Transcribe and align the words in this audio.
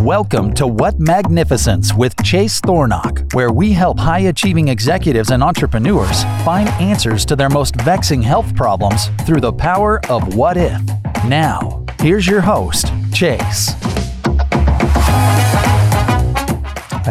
Welcome 0.00 0.52
to 0.54 0.66
What 0.66 0.98
Magnificence 0.98 1.94
with 1.94 2.20
Chase 2.24 2.60
Thornock, 2.60 3.32
where 3.32 3.52
we 3.52 3.70
help 3.70 4.00
high 4.00 4.18
achieving 4.20 4.66
executives 4.66 5.30
and 5.30 5.40
entrepreneurs 5.40 6.24
find 6.44 6.68
answers 6.80 7.24
to 7.26 7.36
their 7.36 7.48
most 7.48 7.76
vexing 7.82 8.22
health 8.22 8.56
problems 8.56 9.06
through 9.24 9.40
the 9.40 9.52
power 9.52 10.04
of 10.10 10.34
what 10.34 10.56
if. 10.56 10.82
Now, 11.24 11.86
here's 12.00 12.26
your 12.26 12.40
host, 12.40 12.92
Chase. 13.12 13.68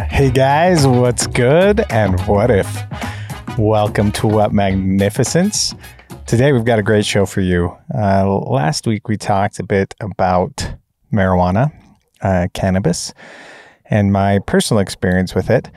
Hey 0.10 0.30
guys, 0.30 0.86
what's 0.86 1.26
good 1.26 1.86
and 1.90 2.20
what 2.28 2.52
if? 2.52 2.68
Welcome 3.58 4.12
to 4.14 4.28
What 4.28 4.52
Magnificence. 4.52 5.74
Today 6.32 6.54
we've 6.54 6.64
got 6.64 6.80
a 6.80 6.82
great 6.82 7.06
show 7.06 7.26
for 7.26 7.42
you. 7.42 7.78
Uh, 7.94 8.26
last 8.26 8.88
week 8.88 9.10
we 9.10 9.18
talked 9.18 9.60
a 9.60 9.64
bit 9.64 9.94
about 10.00 10.76
marijuana 11.12 11.74
uh, 12.22 12.48
cannabis 12.54 13.14
and 13.90 14.14
my 14.14 14.40
personal 14.40 14.80
experience 14.80 15.36
with 15.36 15.50
it. 15.50 15.70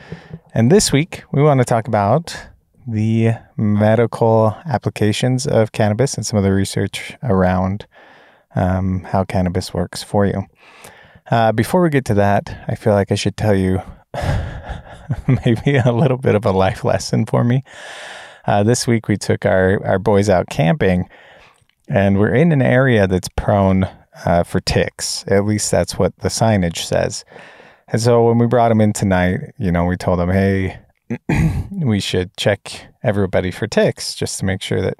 And 0.54 0.70
this 0.70 0.92
week, 0.92 1.24
we 1.32 1.42
want 1.42 1.58
to 1.58 1.64
talk 1.64 1.88
about 1.88 2.40
the 2.86 3.32
medical 3.56 4.56
applications 4.64 5.44
of 5.48 5.72
cannabis 5.72 6.14
and 6.14 6.24
some 6.24 6.36
of 6.36 6.44
the 6.44 6.52
research 6.52 7.16
around 7.24 7.88
um, 8.54 9.02
how 9.02 9.24
cannabis 9.24 9.74
works 9.74 10.04
for 10.04 10.24
you. 10.24 10.44
Uh, 11.32 11.50
before 11.50 11.82
we 11.82 11.90
get 11.90 12.04
to 12.04 12.14
that, 12.14 12.64
I 12.68 12.76
feel 12.76 12.92
like 12.92 13.10
I 13.10 13.16
should 13.16 13.36
tell 13.36 13.56
you 13.56 13.82
maybe 15.44 15.78
a 15.84 15.90
little 15.90 16.18
bit 16.18 16.36
of 16.36 16.46
a 16.46 16.52
life 16.52 16.84
lesson 16.84 17.26
for 17.26 17.42
me. 17.42 17.64
Uh, 18.46 18.62
this 18.62 18.86
week, 18.86 19.08
we 19.08 19.16
took 19.16 19.46
our, 19.46 19.84
our 19.86 19.98
boys 19.98 20.28
out 20.28 20.48
camping, 20.50 21.08
and 21.88 22.18
we're 22.18 22.34
in 22.34 22.52
an 22.52 22.62
area 22.62 23.06
that's 23.06 23.28
prone 23.36 23.88
uh, 24.24 24.42
for 24.42 24.60
ticks. 24.60 25.24
At 25.28 25.44
least 25.44 25.70
that's 25.70 25.98
what 25.98 26.16
the 26.18 26.28
signage 26.28 26.78
says. 26.78 27.24
And 27.88 28.00
so 28.00 28.26
when 28.26 28.38
we 28.38 28.46
brought 28.46 28.68
them 28.68 28.80
in 28.80 28.92
tonight, 28.92 29.40
you 29.58 29.72
know, 29.72 29.84
we 29.84 29.96
told 29.96 30.18
them, 30.18 30.30
hey, 30.30 30.78
we 31.70 32.00
should 32.00 32.36
check 32.36 32.86
everybody 33.02 33.50
for 33.50 33.66
ticks 33.66 34.14
just 34.14 34.38
to 34.40 34.44
make 34.44 34.62
sure 34.62 34.80
that 34.80 34.96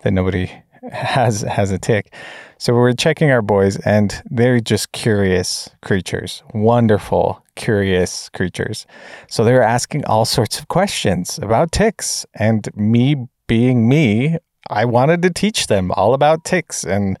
that 0.00 0.12
nobody 0.12 0.50
has 0.92 1.42
has 1.42 1.70
a 1.70 1.78
tick. 1.78 2.12
So 2.58 2.74
we're 2.74 2.92
checking 2.92 3.30
our 3.30 3.42
boys, 3.42 3.76
and 3.78 4.20
they're 4.30 4.60
just 4.60 4.92
curious 4.92 5.70
creatures, 5.82 6.42
wonderful, 6.54 7.44
curious 7.54 8.28
creatures. 8.30 8.86
So 9.28 9.44
they're 9.44 9.62
asking 9.62 10.04
all 10.06 10.24
sorts 10.24 10.58
of 10.58 10.68
questions 10.68 11.38
about 11.38 11.72
ticks, 11.72 12.26
and 12.34 12.68
me 12.74 13.28
being 13.46 13.88
me, 13.88 14.38
I 14.70 14.84
wanted 14.84 15.22
to 15.22 15.30
teach 15.30 15.68
them 15.68 15.90
all 15.92 16.14
about 16.14 16.44
ticks 16.44 16.84
and 16.84 17.18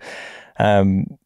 um, 0.58 1.18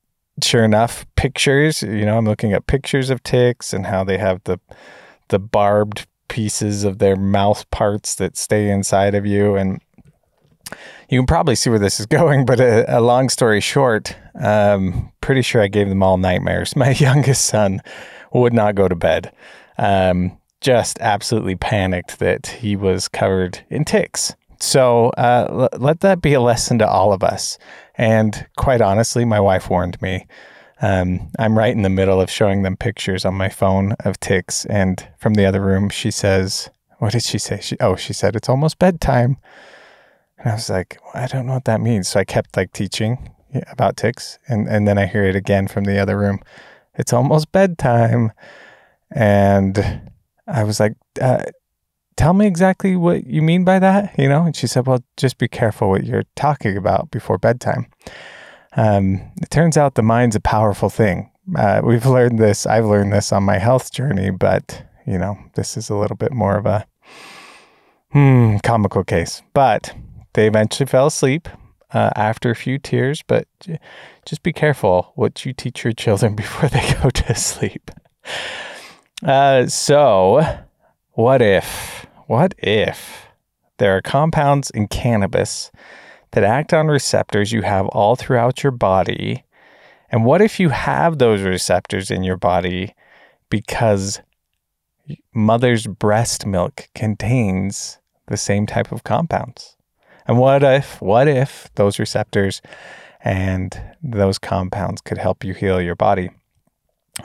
sure 0.43 0.65
enough, 0.65 1.07
pictures, 1.17 1.83
you 1.83 2.05
know, 2.05 2.19
I'm 2.19 2.25
looking 2.25 2.53
at 2.53 2.67
pictures 2.67 3.11
of 3.11 3.23
ticks 3.23 3.73
and 3.73 3.87
how 3.87 4.05
they 4.05 4.19
have 4.19 4.43
the 4.45 4.59
the 5.29 5.39
barbed 5.39 6.07
pieces 6.29 6.85
of 6.85 6.99
their 6.99 7.17
mouth 7.17 7.71
parts 7.71 8.15
that 8.17 8.37
stay 8.37 8.71
inside 8.71 9.15
of 9.15 9.25
you 9.25 9.57
and 9.57 9.81
you 11.09 11.19
can 11.19 11.27
probably 11.27 11.55
see 11.55 11.71
where 11.71 11.79
this 11.79 12.01
is 12.01 12.07
going, 12.21 12.45
but 12.45 12.61
a, 12.61 12.99
a 12.99 13.01
long 13.01 13.29
story 13.29 13.61
short, 13.61 14.17
um, 14.41 15.13
pretty 15.21 15.43
sure 15.43 15.63
I 15.63 15.69
gave 15.69 15.89
them 15.89 16.03
all 16.03 16.19
nightmares. 16.19 16.77
My 16.77 16.91
youngest 16.91 17.45
son 17.45 17.81
would 18.33 18.53
not 18.53 18.75
go 18.75 18.89
to 18.89 18.97
bed. 18.97 19.33
Um, 19.79 20.39
just 20.61 20.99
absolutely 21.01 21.57
panicked 21.57 22.19
that 22.21 22.47
he 22.47 22.77
was 22.77 23.09
covered 23.09 23.65
in 23.69 23.85
ticks. 23.85 24.35
So 24.61 25.09
uh, 25.19 25.69
l- 25.73 25.81
let 25.81 26.01
that 26.01 26.23
be 26.23 26.35
a 26.35 26.41
lesson 26.41 26.79
to 26.79 26.89
all 26.89 27.13
of 27.13 27.25
us. 27.25 27.59
And 27.97 28.47
quite 28.57 28.81
honestly, 28.81 29.25
my 29.25 29.41
wife 29.41 29.69
warned 29.69 30.01
me. 30.01 30.27
Um, 30.81 31.31
I'm 31.39 31.59
right 31.59 31.75
in 31.75 31.83
the 31.83 31.91
middle 31.91 32.21
of 32.21 32.31
showing 32.31 32.63
them 32.63 32.77
pictures 32.77 33.25
on 33.25 33.35
my 33.35 33.49
phone 33.49 33.93
of 34.05 34.19
ticks. 34.21 34.65
And 34.67 35.07
from 35.19 35.35
the 35.35 35.47
other 35.47 35.61
room, 35.61 35.89
she 35.89 36.11
says, 36.11 36.71
What 36.99 37.13
did 37.13 37.25
she 37.25 37.39
say? 37.39 37.61
She, 37.61 37.77
oh, 37.81 37.97
she 37.97 38.13
said, 38.13 38.37
It's 38.37 38.49
almost 38.49 38.79
bedtime. 38.79 39.37
And 40.43 40.53
I 40.53 40.55
was 40.55 40.69
like, 40.69 40.99
I 41.15 41.27
don't 41.27 41.47
know 41.47 41.55
what 41.55 41.67
that 41.67 41.81
means. 41.81 42.09
So 42.09 42.21
I 42.21 42.25
kept 42.25 42.57
like 42.57 42.73
teaching 42.73 43.31
about 43.71 43.97
ticks. 43.97 44.39
And, 44.49 44.67
and 44.69 44.89
then 44.89 44.99
I 44.99 45.07
hear 45.07 45.25
it 45.25 45.37
again 45.37 45.69
from 45.69 45.85
the 45.85 45.99
other 45.99 46.19
room. 46.19 46.41
It's 46.95 47.13
almost 47.13 47.53
bedtime. 47.53 48.33
And 49.11 50.11
I 50.47 50.65
was 50.65 50.81
like, 50.81 50.95
uh, 51.21 51.45
tell 52.17 52.33
me 52.33 52.47
exactly 52.47 52.97
what 52.97 53.27
you 53.27 53.41
mean 53.41 53.65
by 53.65 53.79
that, 53.79 54.15
you 54.19 54.29
know? 54.29 54.45
And 54.45 54.57
she 54.57 54.67
said, 54.67 54.87
well, 54.87 55.05
just 55.17 55.39
be 55.39 55.49
careful 55.49 55.91
what 55.91 56.05
you're 56.05 56.25
talking 56.35 56.77
about 56.77 57.11
before 57.11 57.39
bedtime. 57.39 57.87
Um, 58.77 59.31
it 59.41 59.51
turns 59.51 59.77
out 59.77 59.95
the 59.95 60.03
mind's 60.03 60.37
a 60.37 60.41
powerful 60.41 60.91
thing. 60.91 61.31
Uh, 61.57 61.83
we've 61.85 62.07
learned 62.07 62.39
this, 62.39 62.67
I've 62.67 62.87
learned 62.87 63.13
this 63.13 63.33
on 63.33 63.43
my 63.43 63.59
health 63.59 63.93
journey, 63.93 64.31
but, 64.31 64.85
you 65.07 65.19
know, 65.19 65.37
this 65.55 65.77
is 65.77 65.91
a 65.91 65.97
little 65.97 66.17
bit 66.17 66.33
more 66.33 66.57
of 66.57 66.67
a 66.67 66.87
hmm, 68.13 68.57
comical 68.59 69.05
case. 69.05 69.43
But 69.53 69.95
they 70.35 70.47
eventually 70.47 70.87
fell 70.87 71.07
asleep 71.07 71.49
uh, 71.93 72.11
after 72.17 72.51
a 72.51 72.57
few 72.57 72.79
tears, 72.79 73.23
but 73.27 73.47
just 74.25 74.43
be 74.43 74.53
careful 74.53 75.13
what 75.15 75.45
you 75.45 75.53
teach 75.53 75.85
your 75.85 75.93
children 75.93 76.35
before 76.37 76.69
they 76.69 76.95
go 77.03 77.11
to 77.11 77.35
sleep. 77.35 77.91
Uh, 79.23 79.67
so, 79.67 80.43
what 81.13 81.43
if, 81.43 82.07
what 82.27 82.55
if 82.59 83.27
there 83.79 83.97
are 83.97 84.03
compounds 84.03 84.71
in 84.71 84.89
cannabis 84.89 85.71
that 86.33 86.45
act 86.45 86.73
on 86.73 86.89
receptors 86.89 87.53
you 87.53 87.63
have 87.63 87.87
all 87.89 88.17
throughout 88.17 88.63
your 88.63 88.73
body? 88.73 89.45
And 90.11 90.25
what 90.25 90.43
if 90.43 90.59
you 90.59 90.71
have 90.71 91.19
those 91.19 91.43
receptors 91.43 92.11
in 92.11 92.23
your 92.23 92.37
body 92.37 92.95
because 93.49 94.21
mother's 95.35 95.87
breast 95.87 96.47
milk 96.47 96.89
contains 96.95 97.99
the 98.29 98.37
same 98.37 98.67
type 98.67 98.93
of 98.93 99.05
compounds? 99.05 99.77
And 100.27 100.39
what 100.39 100.63
if, 100.63 101.01
what 101.01 101.29
if 101.29 101.71
those 101.75 101.99
receptors 101.99 102.63
and 103.25 103.81
those 104.03 104.39
compounds 104.39 105.01
could 105.01 105.19
help 105.19 105.45
you 105.45 105.55
heal 105.55 105.81
your 105.81 105.97
body? 105.97 106.31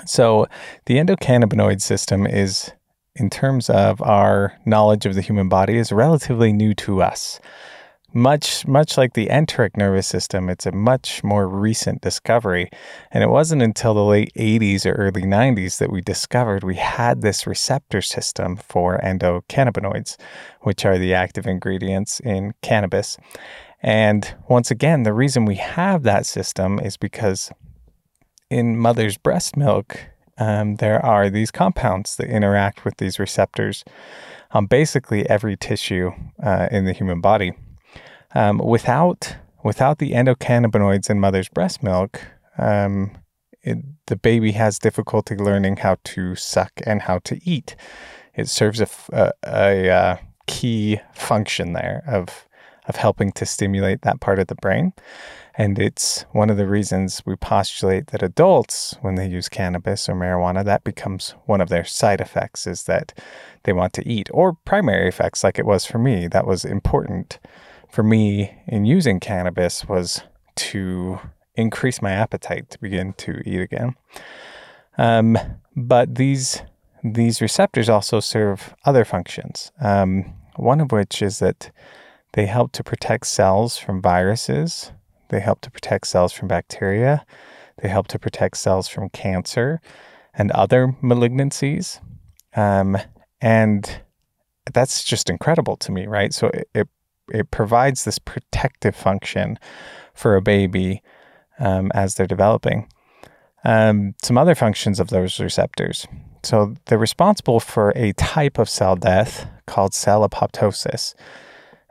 So, 0.06 0.48
the 0.86 0.96
endocannabinoid 0.96 1.82
system 1.82 2.28
is 2.28 2.72
in 3.16 3.30
terms 3.30 3.70
of 3.70 4.02
our 4.02 4.54
knowledge 4.66 5.06
of 5.06 5.16
the 5.16 5.22
human 5.22 5.50
body 5.50 5.78
is 5.78 5.92
relatively 5.92 6.54
new 6.54 6.74
to 6.76 7.02
us. 7.02 7.40
Much, 8.14 8.66
much 8.66 8.98
like 8.98 9.14
the 9.14 9.30
enteric 9.30 9.76
nervous 9.76 10.08
system, 10.08 10.50
it's 10.50 10.66
a 10.66 10.72
much 10.72 11.24
more 11.26 11.48
recent 11.48 12.02
discovery. 12.02 12.70
And 13.12 13.22
it 13.22 13.30
wasn't 13.30 13.62
until 13.62 13.94
the 13.94 14.04
late 14.04 14.32
80s 14.36 14.86
or 14.86 14.94
early 14.94 15.24
90s 15.24 15.78
that 15.80 15.92
we 15.92 16.02
discovered 16.02 16.64
we 16.64 16.76
had 16.76 17.22
this 17.22 17.46
receptor 17.46 18.02
system 18.02 18.56
for 18.56 18.98
endocannabinoids, 19.04 20.16
which 20.62 20.86
are 20.86 20.98
the 20.98 21.14
active 21.14 21.46
ingredients 21.46 22.22
in 22.22 22.54
cannabis. 22.62 23.18
And 23.84 24.34
once 24.48 24.72
again, 24.72 25.04
the 25.04 25.14
reason 25.14 25.44
we 25.44 25.56
have 25.56 26.04
that 26.04 26.26
system 26.26 26.80
is 26.80 26.96
because 26.96 27.52
in 28.50 28.78
mother's 28.78 29.18
breast 29.18 29.58
milk, 29.58 30.00
um, 30.38 30.76
there 30.76 31.04
are 31.06 31.30
these 31.30 31.52
compounds 31.52 32.16
that 32.16 32.30
interact 32.30 32.86
with 32.86 32.98
these 32.98 33.20
receptors 33.20 33.84
on 34.52 34.66
basically 34.66 35.30
every 35.30 35.58
tissue 35.58 36.12
uh, 36.42 36.70
in 36.72 36.86
the 36.86 36.94
human 36.94 37.20
body. 37.20 37.54
Um, 38.36 38.60
without 38.60 39.36
without 39.64 40.00
the 40.00 40.12
endocannabinoids 40.12 41.10
in 41.10 41.20
mother's 41.20 41.50
breast 41.50 41.84
milk, 41.84 42.22
um, 42.58 43.18
it, 43.64 43.78
the 44.06 44.16
baby 44.16 44.52
has 44.54 44.80
difficulty 44.80 45.36
learning 45.36 45.78
how 45.78 45.98
to 46.04 46.36
suck 46.36 46.72
and 46.86 47.02
how 47.02 47.20
to 47.20 47.40
eat. 47.44 47.76
It 48.36 48.48
serves 48.48 48.80
a, 48.80 48.88
a, 49.12 49.32
a, 49.44 49.88
a 49.88 49.94
uh, 49.94 50.18
key 50.46 51.00
function 51.14 51.74
there 51.74 52.04
of 52.08 52.48
of 52.88 52.96
helping 52.96 53.32
to 53.34 53.46
stimulate 53.46 54.02
that 54.04 54.22
part 54.22 54.40
of 54.40 54.48
the 54.48 54.56
brain. 54.56 54.94
And 55.56 55.80
it's 55.80 56.24
one 56.32 56.50
of 56.50 56.58
the 56.58 56.68
reasons 56.68 57.22
we 57.26 57.36
postulate 57.36 58.08
that 58.08 58.24
adults, 58.24 58.96
when 59.02 59.16
they 59.16 59.28
use 59.28 59.50
cannabis 59.50 60.08
or 60.08 60.14
marijuana, 60.14 60.64
that 60.64 60.84
becomes 60.84 61.34
one 61.48 61.62
of 61.62 61.70
their 61.70 61.84
side 61.84 62.22
effects 62.22 62.68
is 62.68 62.84
that 62.84 63.18
they 63.64 63.74
want 63.74 63.92
to 63.94 64.08
eat, 64.08 64.30
or 64.32 64.54
primary 64.66 65.10
effects, 65.10 65.44
like 65.44 65.60
it 65.60 65.66
was 65.66 65.86
for 65.86 65.98
me. 65.98 66.28
That 66.28 66.48
was 66.48 66.64
important 66.64 67.40
for 67.90 68.04
me 68.04 68.56
in 68.68 68.86
using 68.86 69.20
cannabis 69.20 69.88
was 69.88 70.22
to 70.56 71.20
increase 71.56 72.02
my 72.02 72.12
appetite 72.12 72.70
to 72.72 72.80
begin 72.80 73.14
to 73.14 73.42
eat 73.46 73.62
again. 73.62 73.96
Um, 74.98 75.38
but 75.76 76.16
these 76.16 76.62
these 77.04 77.42
receptors 77.42 77.90
also 77.90 78.20
serve 78.20 78.76
other 78.86 79.06
functions. 79.06 79.72
Um, 79.80 80.34
one 80.56 80.82
of 80.82 80.92
which 80.92 81.22
is 81.22 81.40
that 81.40 81.72
they 82.34 82.48
help 82.48 82.72
to 82.74 82.84
protect 82.84 83.28
cells 83.28 83.78
from 83.78 84.02
viruses 84.02 84.92
they 85.30 85.40
help 85.40 85.62
to 85.62 85.72
protect 85.72 86.08
cells 86.08 86.34
from 86.34 86.48
bacteria. 86.48 87.26
They 87.82 87.90
help 87.90 88.08
to 88.08 88.20
protect 88.20 88.58
cells 88.58 88.88
from 88.88 89.10
cancer 89.10 89.82
and 90.34 90.52
other 90.52 90.96
malignancies. 91.02 92.00
Um, 92.56 92.98
and 93.42 94.02
that's 94.74 95.04
just 95.04 95.30
incredible 95.30 95.78
to 95.78 95.92
me, 95.92 96.08
right? 96.08 96.34
So 96.34 96.48
it, 96.48 96.70
it, 96.74 96.88
it 97.30 97.52
provides 97.52 98.04
this 98.04 98.20
protective 98.20 98.96
function 98.96 99.60
for 100.14 100.36
a 100.36 100.42
baby 100.42 101.02
um, 101.60 101.92
as 101.94 102.16
they're 102.16 102.28
developing. 102.28 102.88
Um, 103.64 104.14
some 104.22 104.38
other 104.38 104.56
functions 104.56 105.00
of 105.00 105.10
those 105.10 105.40
receptors. 105.40 106.08
So 106.44 106.76
they're 106.86 106.98
responsible 106.98 107.60
for 107.60 107.92
a 107.96 108.14
type 108.14 108.58
of 108.58 108.70
cell 108.70 108.96
death 108.96 109.50
called 109.66 109.94
cell 109.94 110.28
apoptosis. 110.28 111.14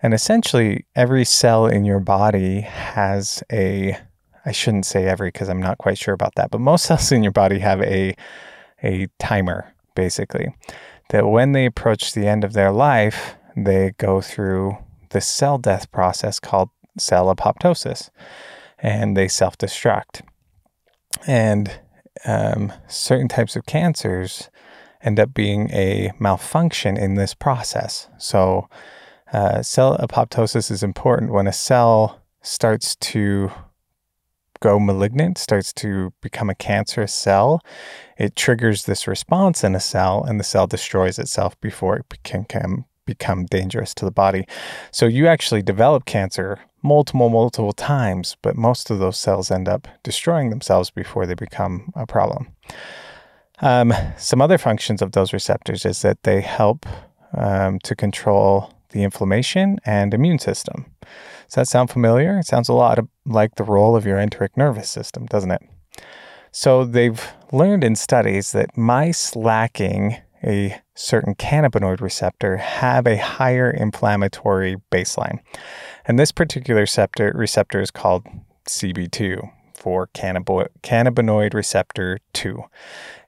And 0.02 0.14
essentially, 0.14 0.86
every 0.94 1.24
cell 1.24 1.66
in 1.66 1.84
your 1.84 2.00
body 2.00 2.60
has 2.60 3.42
a, 3.52 3.98
I 4.44 4.52
shouldn't 4.52 4.86
say 4.86 5.06
every 5.06 5.28
because 5.28 5.48
I'm 5.48 5.60
not 5.60 5.78
quite 5.78 5.98
sure 5.98 6.14
about 6.14 6.34
that, 6.36 6.50
but 6.50 6.60
most 6.60 6.84
cells 6.86 7.12
in 7.12 7.22
your 7.22 7.32
body 7.32 7.58
have 7.58 7.82
a, 7.82 8.14
a 8.82 9.08
timer, 9.18 9.72
basically, 9.94 10.54
that 11.10 11.26
when 11.26 11.52
they 11.52 11.66
approach 11.66 12.12
the 12.12 12.26
end 12.26 12.44
of 12.44 12.52
their 12.52 12.72
life, 12.72 13.34
they 13.56 13.92
go 13.98 14.20
through 14.20 14.76
the 15.10 15.20
cell 15.20 15.58
death 15.58 15.90
process 15.92 16.40
called 16.40 16.70
cell 16.98 17.34
apoptosis 17.34 18.10
and 18.78 19.16
they 19.16 19.28
self 19.28 19.56
destruct. 19.58 20.22
And 21.26 21.80
um, 22.24 22.72
certain 22.88 23.28
types 23.28 23.56
of 23.56 23.66
cancers 23.66 24.50
end 25.02 25.20
up 25.20 25.34
being 25.34 25.70
a 25.70 26.12
malfunction 26.18 26.96
in 26.96 27.14
this 27.14 27.34
process. 27.34 28.08
So, 28.18 28.68
uh, 29.32 29.62
cell 29.62 29.96
apoptosis 29.98 30.70
is 30.70 30.82
important 30.82 31.32
when 31.32 31.46
a 31.46 31.52
cell 31.52 32.22
starts 32.42 32.96
to 32.96 33.50
go 34.60 34.78
malignant, 34.78 35.36
starts 35.36 35.72
to 35.74 36.12
become 36.22 36.48
a 36.48 36.54
cancerous 36.54 37.12
cell. 37.12 37.60
It 38.16 38.36
triggers 38.36 38.84
this 38.84 39.06
response 39.06 39.62
in 39.62 39.74
a 39.74 39.80
cell, 39.80 40.24
and 40.24 40.40
the 40.40 40.44
cell 40.44 40.66
destroys 40.66 41.18
itself 41.18 41.60
before 41.60 41.96
it 41.96 42.06
can, 42.22 42.44
can 42.44 42.84
become 43.06 43.46
dangerous 43.46 43.94
to 43.94 44.04
the 44.04 44.10
body. 44.10 44.46
So 44.90 45.06
you 45.06 45.26
actually 45.26 45.62
develop 45.62 46.04
cancer 46.04 46.60
multiple, 46.82 47.28
multiple 47.28 47.72
times, 47.72 48.36
but 48.42 48.56
most 48.56 48.90
of 48.90 48.98
those 48.98 49.16
cells 49.16 49.50
end 49.50 49.68
up 49.68 49.88
destroying 50.02 50.50
themselves 50.50 50.90
before 50.90 51.26
they 51.26 51.34
become 51.34 51.92
a 51.94 52.06
problem. 52.06 52.48
Um, 53.60 53.92
some 54.18 54.42
other 54.42 54.58
functions 54.58 55.00
of 55.00 55.12
those 55.12 55.32
receptors 55.32 55.86
is 55.86 56.02
that 56.02 56.22
they 56.24 56.42
help 56.42 56.84
um, 57.36 57.78
to 57.80 57.94
control 57.96 58.72
the 58.90 59.02
inflammation 59.02 59.78
and 59.84 60.12
immune 60.14 60.38
system. 60.38 60.86
Does 61.46 61.54
that 61.54 61.68
sound 61.68 61.90
familiar? 61.90 62.38
It 62.38 62.46
sounds 62.46 62.68
a 62.68 62.74
lot 62.74 62.98
like 63.24 63.54
the 63.54 63.64
role 63.64 63.96
of 63.96 64.06
your 64.06 64.18
enteric 64.18 64.56
nervous 64.56 64.90
system, 64.90 65.26
doesn't 65.26 65.50
it? 65.50 65.62
So 66.50 66.84
they've 66.84 67.22
learned 67.52 67.84
in 67.84 67.96
studies 67.96 68.52
that 68.52 68.76
mice 68.76 69.36
lacking 69.36 70.16
a 70.44 70.80
certain 70.94 71.34
cannabinoid 71.34 72.00
receptor 72.00 72.56
have 72.56 73.06
a 73.06 73.16
higher 73.16 73.70
inflammatory 73.70 74.76
baseline. 74.90 75.40
And 76.04 76.18
this 76.18 76.32
particular 76.32 76.82
receptor, 76.82 77.32
receptor 77.34 77.80
is 77.80 77.90
called 77.90 78.26
CB2 78.68 79.50
for 79.74 80.08
cannabinoid 80.08 81.54
receptor 81.54 82.18
2. 82.32 82.62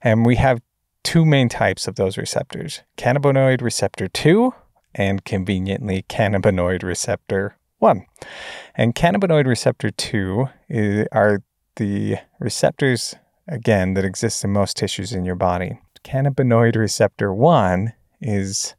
And 0.03 0.27
we 0.27 0.37
have 0.37 0.61
two 1.05 1.25
main 1.25 1.49
types 1.49 1.87
of 1.87 1.95
those 1.95 2.19
receptors 2.19 2.83
cannabinoid 2.97 3.63
receptor 3.63 4.09
2 4.09 4.53
and 4.95 5.25
conveniently 5.25 6.05
cannabinoid 6.09 6.83
receptor 6.83 7.57
1. 7.79 8.05
And 8.75 8.95
cannabinoid 8.95 9.47
receptor 9.47 9.91
2 9.91 10.49
is, 10.69 11.07
are 11.13 11.43
the 11.77 12.17
receptors, 12.41 13.15
again, 13.47 13.95
that 13.95 14.05
exist 14.05 14.45
in 14.45 14.53
most 14.53 14.77
tissues 14.77 15.13
in 15.13 15.25
your 15.25 15.37
body 15.37 15.79
cannabinoid 16.05 16.77
receptor 16.77 17.33
1 17.33 17.93
is 18.21 18.75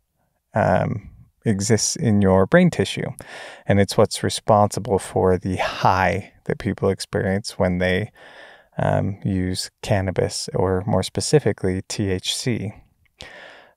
um, 0.53 1.09
exists 1.45 1.95
in 1.95 2.21
your 2.21 2.45
brain 2.45 2.69
tissue 2.69 3.09
and 3.65 3.79
it's 3.79 3.97
what's 3.97 4.23
responsible 4.23 4.99
for 4.99 5.37
the 5.37 5.55
high 5.57 6.33
that 6.45 6.59
people 6.59 6.89
experience 6.89 7.57
when 7.57 7.77
they 7.77 8.11
um, 8.77 9.17
use 9.23 9.69
cannabis 9.81 10.49
or 10.53 10.83
more 10.85 11.03
specifically 11.03 11.81
THC. 11.83 12.73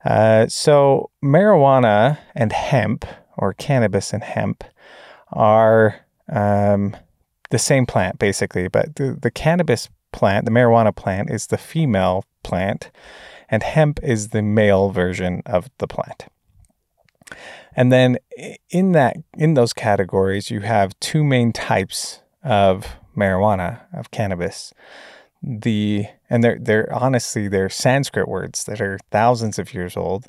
Uh, 0.05 0.47
so 0.49 1.11
marijuana 1.23 2.19
and 2.35 2.53
hemp 2.53 3.05
or 3.37 3.53
cannabis 3.55 4.13
and 4.13 4.23
hemp 4.23 4.65
are 5.33 6.01
um, 6.29 6.97
the 7.51 7.59
same 7.59 7.87
plant 7.87 8.19
basically, 8.19 8.69
but 8.69 8.97
the, 8.97 9.17
the 9.21 9.31
cannabis 9.31 9.89
plant, 10.13 10.45
the 10.45 10.51
marijuana 10.51 10.95
plant, 10.95 11.31
is 11.31 11.47
the 11.47 11.59
female 11.59 12.25
plant 12.43 12.91
and 13.49 13.63
hemp 13.63 14.01
is 14.03 14.29
the 14.29 14.43
male 14.43 14.91
version 14.91 15.43
of 15.47 15.71
the 15.79 15.87
plant. 15.87 16.27
And 17.75 17.93
then 17.93 18.19
in 18.71 18.93
that 18.93 19.17
in 19.35 19.55
those 19.55 19.73
categories 19.73 20.51
you 20.51 20.61
have 20.61 20.99
two 21.01 21.25
main 21.25 21.53
types 21.53 22.21
of 22.43 22.97
marijuana, 23.17 23.81
of 23.95 24.11
cannabis. 24.11 24.73
The 25.43 26.07
and 26.31 26.43
they're 26.43 26.59
they're 26.61 26.93
honestly 26.93 27.49
they're 27.49 27.69
Sanskrit 27.69 28.29
words 28.29 28.65
that 28.65 28.81
are 28.81 28.99
thousands 29.11 29.59
of 29.59 29.75
years 29.75 29.97
old. 29.97 30.27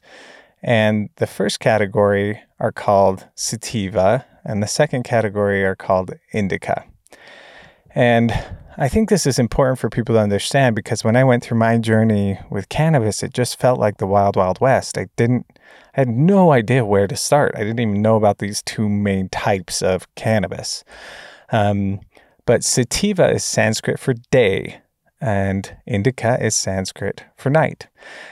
And 0.62 1.10
the 1.18 1.28
first 1.28 1.60
category 1.60 2.42
are 2.60 2.72
called 2.72 3.28
sativa, 3.36 4.26
and 4.46 4.64
the 4.64 4.68
second 4.68 5.04
category 5.04 5.66
are 5.66 5.76
called 5.76 6.14
indica. 6.32 6.86
And 7.94 8.32
I 8.78 8.90
think 8.90 9.10
this 9.10 9.28
is 9.28 9.38
important 9.38 9.78
for 9.78 9.90
people 9.90 10.16
to 10.16 10.22
understand 10.22 10.76
because 10.76 11.04
when 11.04 11.16
I 11.16 11.24
went 11.24 11.44
through 11.44 11.60
my 11.60 11.78
journey 11.78 12.40
with 12.50 12.70
cannabis, 12.70 13.22
it 13.22 13.34
just 13.34 13.60
felt 13.60 13.80
like 13.80 13.98
the 13.98 14.08
wild, 14.08 14.36
wild 14.36 14.60
west. 14.60 14.98
I 14.98 15.08
didn't, 15.16 15.46
I 15.96 16.02
had 16.02 16.10
no 16.10 16.52
idea 16.52 16.84
where 16.84 17.08
to 17.08 17.16
start. 17.16 17.54
I 17.56 17.60
didn't 17.60 17.80
even 17.80 18.02
know 18.02 18.16
about 18.16 18.40
these 18.40 18.64
two 18.64 18.90
main 18.90 19.30
types 19.30 19.84
of 19.84 20.14
cannabis. 20.16 20.84
Um, 21.52 22.00
but 22.46 22.64
sativa 22.64 23.30
is 23.32 23.44
Sanskrit 23.44 24.00
for 24.00 24.16
day, 24.32 24.82
and 25.22 25.78
indica 25.86 26.44
is 26.44 26.56
Sanskrit 26.56 27.26
for 27.36 27.52
night. 27.52 27.88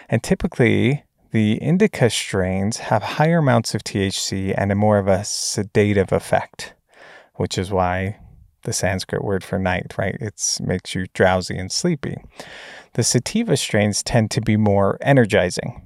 And 0.10 0.24
typically, 0.24 1.04
the 1.30 1.62
indica 1.62 2.10
strains 2.10 2.78
have 2.78 3.04
higher 3.04 3.38
amounts 3.38 3.76
of 3.76 3.84
THC 3.84 4.56
and 4.58 4.72
a 4.72 4.76
more 4.76 4.98
of 4.98 5.08
a 5.08 5.24
sedative 5.24 6.12
effect, 6.12 6.74
which 7.36 7.60
is 7.60 7.72
why 7.72 8.18
the 8.64 8.74
Sanskrit 8.74 9.24
word 9.24 9.44
for 9.44 9.60
night, 9.60 9.94
right? 9.98 10.16
It 10.20 10.60
makes 10.62 10.96
you 10.96 11.06
drowsy 11.14 11.58
and 11.58 11.72
sleepy. 11.72 12.18
The 12.94 13.04
sativa 13.04 13.58
strains 13.58 14.04
tend 14.04 14.32
to 14.32 14.42
be 14.42 14.58
more 14.58 14.98
energizing, 15.02 15.86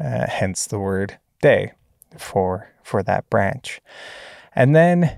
uh, 0.00 0.26
hence 0.28 0.66
the 0.66 0.78
word 0.78 1.18
day 1.42 1.72
for 2.16 2.72
for 2.82 3.02
that 3.02 3.28
branch. 3.28 3.80
And 4.54 4.74
then 4.74 5.16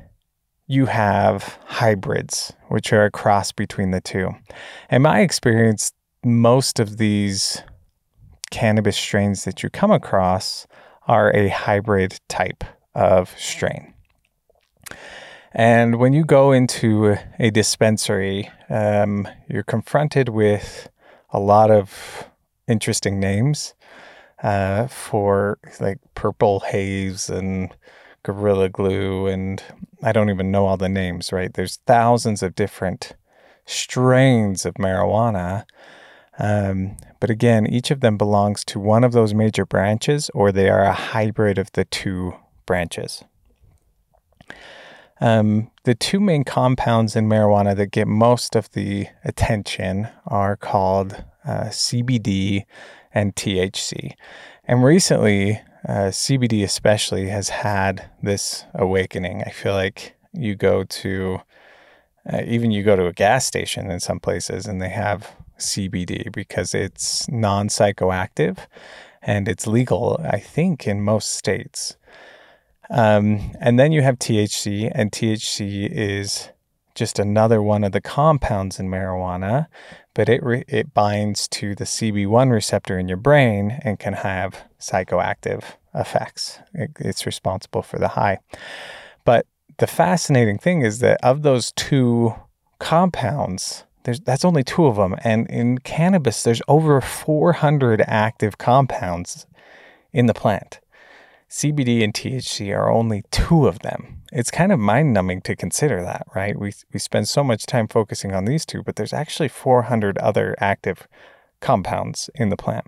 you 0.67 0.87
have 0.87 1.59
hybrids, 1.65 2.53
which 2.69 2.93
are 2.93 3.05
a 3.05 3.11
cross 3.11 3.53
between 3.53 3.91
the 3.91 4.01
two. 4.01 4.31
In 4.91 5.03
my 5.03 5.21
experience, 5.21 5.93
most 6.25 6.79
of 6.79 6.99
these 6.99 7.63
cannabis 8.51 8.97
strains 8.97 9.45
that 9.45 9.63
you 9.63 9.71
come 9.71 9.91
across 9.91 10.67
are 11.07 11.35
a 11.35 11.49
hybrid 11.49 12.21
type 12.29 12.65
of 12.95 13.35
strain. 13.39 13.95
And 15.53 15.97
when 15.99 16.13
you 16.13 16.25
go 16.25 16.53
into 16.53 17.17
a 17.39 17.51
dispensary, 17.51 18.51
um, 18.69 19.27
you're 19.49 19.65
confronted 19.65 20.29
with 20.29 20.89
a 21.31 21.41
lot 21.41 21.71
of 21.71 22.29
interesting 22.69 23.19
names 23.19 23.75
uh, 24.43 24.87
for 24.87 25.59
like 25.81 25.99
purple 26.15 26.61
haze 26.61 27.29
and 27.29 27.75
gorilla 28.23 28.69
glue, 28.69 29.27
and 29.27 29.63
I 30.03 30.13
don't 30.13 30.31
even 30.31 30.51
know 30.51 30.67
all 30.67 30.77
the 30.77 30.89
names. 30.89 31.33
Right? 31.33 31.53
There's 31.53 31.81
thousands 31.87 32.43
of 32.43 32.55
different 32.55 33.15
strains 33.67 34.65
of 34.65 34.75
marijuana. 34.75 35.65
Um, 36.39 36.97
but 37.19 37.29
again, 37.29 37.67
each 37.67 37.91
of 37.91 38.01
them 38.01 38.17
belongs 38.17 38.65
to 38.67 38.81
one 38.81 39.05
of 39.05 39.13
those 39.13 39.35
major 39.35 39.67
branches, 39.67 40.31
or 40.33 40.53
they 40.53 40.71
are 40.71 40.85
a 40.85 40.93
hybrid 40.93 41.59
of 41.59 41.71
the 41.73 41.85
two 41.85 42.35
branches. 42.67 43.25
Um, 45.21 45.71
the 45.85 45.95
two 45.95 46.19
main 46.19 46.45
compounds 46.45 47.15
in 47.15 47.29
marijuana 47.29 47.77
that 47.77 47.91
get 47.91 48.09
most 48.09 48.57
of 48.57 48.71
the 48.73 49.07
attention 49.25 50.09
are 50.27 50.57
called 50.57 51.25
uh, 51.45 51.65
CBD 51.65 52.65
and 53.13 53.35
THC. 53.35 54.15
And 54.65 54.83
recently, 54.83 55.61
uh, 55.87 56.11
CBD 56.11 56.63
especially 56.63 57.29
has 57.29 57.49
had 57.49 58.11
this 58.23 58.65
awakening. 58.75 59.43
I 59.47 59.51
feel 59.51 59.75
like 59.75 60.17
you 60.33 60.55
go 60.55 60.85
to, 60.85 61.41
uh, 62.31 62.43
even 62.47 62.71
you 62.71 62.83
go 62.83 62.97
to 62.97 63.07
a 63.07 63.13
gas 63.13 63.45
station 63.47 63.91
in 63.91 64.01
some 64.01 64.21
places 64.21 64.67
and 64.67 64.81
they 64.81 64.91
have 64.91 65.35
CBD 65.59 66.33
because 66.33 66.75
it's 66.75 67.29
non 67.29 67.69
psychoactive 67.69 68.59
and 69.23 69.49
it's 69.49 69.67
legal, 69.67 70.19
I 70.25 70.39
think, 70.39 70.87
in 70.87 71.03
most 71.03 71.35
states. 71.35 71.97
Um, 72.91 73.53
and 73.61 73.79
then 73.79 73.93
you 73.93 74.03
have 74.03 74.19
THC, 74.19 74.91
and 74.93 75.13
THC 75.13 75.89
is 75.91 76.51
just 76.95 77.19
another 77.19 77.63
one 77.63 77.85
of 77.85 77.93
the 77.93 78.01
compounds 78.01 78.81
in 78.81 78.89
marijuana, 78.89 79.67
but 80.13 80.29
it 80.29 80.43
re- 80.43 80.65
it 80.69 80.93
binds 80.93 81.47
to 81.49 81.75
the 81.75 81.85
CB1 81.85 82.51
receptor 82.51 82.99
in 82.99 83.09
your 83.09 83.17
brain 83.17 83.79
and 83.83 83.99
can 83.99 84.15
have 84.15 84.65
psychoactive 84.81 85.63
effects. 85.95 86.59
It, 86.75 86.91
it's 86.99 87.27
responsible 87.27 87.83
for 87.83 87.99
the 87.99 88.09
high. 88.09 88.39
But 89.25 89.47
the 89.79 89.87
fascinating 89.87 90.59
thing 90.59 90.83
is 90.83 90.99
that 90.99 91.19
of 91.23 91.43
those 91.43 91.73
two 91.73 92.35
compounds, 92.81 93.85
there's 94.03 94.21
that's 94.21 94.45
only 94.45 94.65
two 94.65 94.87
of 94.87 94.97
them, 94.97 95.15
and 95.23 95.47
in 95.49 95.79
cannabis, 95.79 96.43
there's 96.43 96.63
over 96.67 97.01
400 97.01 98.03
active 98.07 98.59
compounds 98.59 99.47
in 100.13 100.27
the 100.27 100.35
plant. 100.35 100.81
CBD 101.51 102.05
and 102.05 102.15
THC 102.15 102.75
are 102.75 102.91
only 102.91 103.25
two 103.33 103.67
of 103.67 103.81
them. 103.81 104.23
It's 104.33 104.53
kind 104.53 104.71
of 104.71 104.79
mind 104.79 105.13
numbing 105.13 105.41
to 105.43 105.57
consider 105.57 106.01
that, 106.03 106.27
right? 106.35 106.57
We, 106.57 106.73
we 106.93 107.01
spend 107.01 107.29
so 107.29 107.43
much 107.43 107.67
time 107.67 107.89
focusing 107.89 108.33
on 108.33 108.45
these 108.45 108.65
two, 108.65 108.85
but 108.85 108.95
there's 108.95 109.13
actually 109.13 109.49
400 109.49 110.17
other 110.19 110.55
active 110.61 111.09
compounds 111.61 112.31
in 112.37 112.51
the 112.51 112.57
plant. 112.57 112.87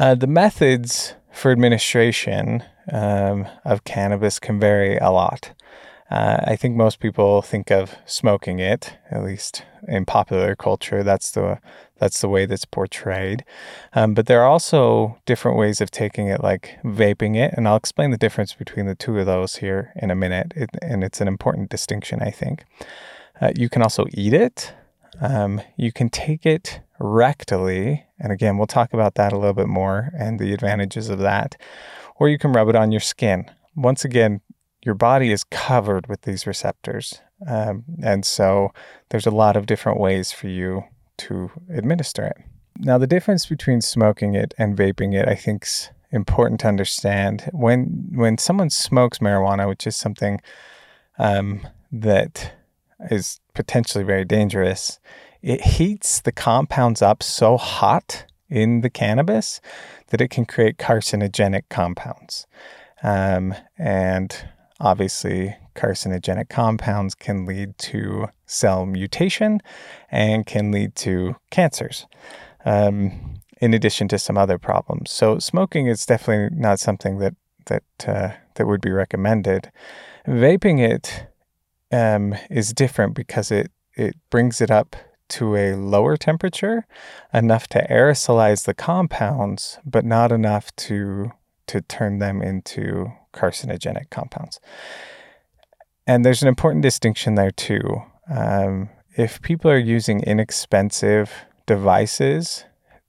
Uh, 0.00 0.16
the 0.16 0.26
methods 0.26 1.14
for 1.32 1.52
administration 1.52 2.64
um, 2.90 3.46
of 3.64 3.84
cannabis 3.84 4.40
can 4.40 4.58
vary 4.58 4.96
a 4.96 5.10
lot. 5.10 5.52
Uh, 6.10 6.38
I 6.44 6.56
think 6.56 6.76
most 6.76 7.00
people 7.00 7.40
think 7.40 7.70
of 7.70 7.96
smoking 8.04 8.58
it, 8.58 8.98
at 9.10 9.24
least 9.24 9.64
in 9.88 10.04
popular 10.04 10.54
culture. 10.54 11.02
That's 11.02 11.30
the 11.30 11.58
that's 11.98 12.20
the 12.20 12.28
way 12.28 12.44
that's 12.44 12.64
portrayed. 12.64 13.44
Um, 13.94 14.14
but 14.14 14.26
there 14.26 14.42
are 14.42 14.48
also 14.48 15.18
different 15.24 15.56
ways 15.56 15.80
of 15.80 15.90
taking 15.90 16.28
it, 16.28 16.42
like 16.42 16.76
vaping 16.84 17.36
it, 17.36 17.54
and 17.56 17.66
I'll 17.66 17.76
explain 17.76 18.10
the 18.10 18.18
difference 18.18 18.52
between 18.52 18.86
the 18.86 18.94
two 18.94 19.18
of 19.18 19.26
those 19.26 19.56
here 19.56 19.92
in 19.96 20.10
a 20.10 20.14
minute. 20.14 20.52
It, 20.56 20.70
and 20.82 21.02
it's 21.02 21.20
an 21.20 21.28
important 21.28 21.70
distinction, 21.70 22.20
I 22.20 22.30
think. 22.30 22.64
Uh, 23.40 23.52
you 23.56 23.68
can 23.68 23.82
also 23.82 24.06
eat 24.12 24.34
it. 24.34 24.74
Um, 25.20 25.60
you 25.76 25.92
can 25.92 26.10
take 26.10 26.44
it 26.44 26.80
rectally, 27.00 28.04
and 28.18 28.32
again, 28.32 28.58
we'll 28.58 28.66
talk 28.66 28.92
about 28.92 29.14
that 29.14 29.32
a 29.32 29.38
little 29.38 29.54
bit 29.54 29.68
more 29.68 30.10
and 30.18 30.38
the 30.38 30.52
advantages 30.52 31.08
of 31.08 31.18
that. 31.20 31.56
Or 32.16 32.28
you 32.28 32.38
can 32.38 32.52
rub 32.52 32.68
it 32.68 32.76
on 32.76 32.92
your 32.92 33.00
skin. 33.00 33.50
Once 33.74 34.04
again, 34.04 34.40
your 34.84 34.94
body 34.94 35.32
is 35.32 35.44
covered 35.44 36.06
with 36.06 36.22
these 36.22 36.46
receptors. 36.46 37.20
Um, 37.46 37.84
and 38.02 38.24
so 38.24 38.72
there's 39.08 39.26
a 39.26 39.30
lot 39.30 39.56
of 39.56 39.66
different 39.66 39.98
ways 39.98 40.32
for 40.32 40.48
you 40.48 40.84
to 41.18 41.50
administer 41.70 42.24
it. 42.24 42.36
Now, 42.78 42.98
the 42.98 43.06
difference 43.06 43.46
between 43.46 43.80
smoking 43.80 44.34
it 44.34 44.52
and 44.58 44.76
vaping 44.76 45.14
it, 45.14 45.28
I 45.28 45.34
think, 45.34 45.64
is 45.64 45.90
important 46.10 46.60
to 46.60 46.68
understand. 46.68 47.48
When 47.52 48.10
when 48.14 48.38
someone 48.38 48.70
smokes 48.70 49.18
marijuana, 49.18 49.68
which 49.68 49.86
is 49.86 49.96
something 49.96 50.40
um, 51.18 51.66
that 51.92 52.52
is 53.10 53.40
potentially 53.54 54.04
very 54.04 54.24
dangerous, 54.24 54.98
it 55.42 55.60
heats 55.60 56.20
the 56.20 56.32
compounds 56.32 57.00
up 57.02 57.22
so 57.22 57.56
hot 57.56 58.26
in 58.48 58.80
the 58.80 58.90
cannabis 58.90 59.60
that 60.08 60.20
it 60.20 60.28
can 60.28 60.44
create 60.44 60.78
carcinogenic 60.78 61.64
compounds. 61.68 62.46
Um, 63.02 63.54
and 63.78 64.48
Obviously, 64.84 65.56
carcinogenic 65.74 66.50
compounds 66.50 67.14
can 67.14 67.46
lead 67.46 67.78
to 67.78 68.28
cell 68.44 68.84
mutation 68.84 69.62
and 70.10 70.44
can 70.44 70.70
lead 70.70 70.94
to 70.94 71.36
cancers, 71.50 72.06
um, 72.66 73.40
in 73.62 73.72
addition 73.72 74.08
to 74.08 74.18
some 74.18 74.36
other 74.36 74.58
problems. 74.58 75.10
So, 75.10 75.38
smoking 75.38 75.86
is 75.86 76.04
definitely 76.04 76.54
not 76.54 76.80
something 76.80 77.16
that 77.18 77.34
that 77.64 77.82
uh, 78.06 78.32
that 78.56 78.66
would 78.66 78.82
be 78.82 78.90
recommended. 78.90 79.72
Vaping 80.28 80.86
it 80.86 81.28
um, 81.90 82.34
is 82.50 82.74
different 82.74 83.14
because 83.14 83.50
it 83.50 83.72
it 83.94 84.16
brings 84.28 84.60
it 84.60 84.70
up 84.70 84.96
to 85.28 85.56
a 85.56 85.76
lower 85.76 86.18
temperature, 86.18 86.86
enough 87.32 87.68
to 87.68 87.86
aerosolize 87.88 88.66
the 88.66 88.74
compounds, 88.74 89.78
but 89.86 90.04
not 90.04 90.30
enough 90.30 90.76
to 90.76 91.32
to 91.68 91.80
turn 91.80 92.18
them 92.18 92.42
into 92.42 93.10
carcinogenic 93.34 94.10
compounds. 94.10 94.60
And 96.06 96.24
there's 96.24 96.42
an 96.42 96.48
important 96.48 96.82
distinction 96.82 97.34
there 97.34 97.50
too. 97.50 98.02
Um, 98.30 98.90
if 99.16 99.40
people 99.42 99.70
are 99.70 99.78
using 99.78 100.22
inexpensive 100.22 101.30
devices 101.66 102.64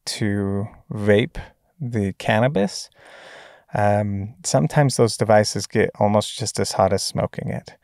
to 0.05 0.67
vape 0.91 1.37
the 1.79 2.13
cannabis, 2.13 2.89
um, 3.73 4.35
sometimes 4.43 4.97
those 4.97 5.17
devices 5.17 5.67
get 5.67 5.89
almost 5.99 6.37
just 6.37 6.59
as 6.59 6.73
hot 6.73 6.93
as 6.93 7.03
smoking 7.03 7.49
it. 7.49 7.75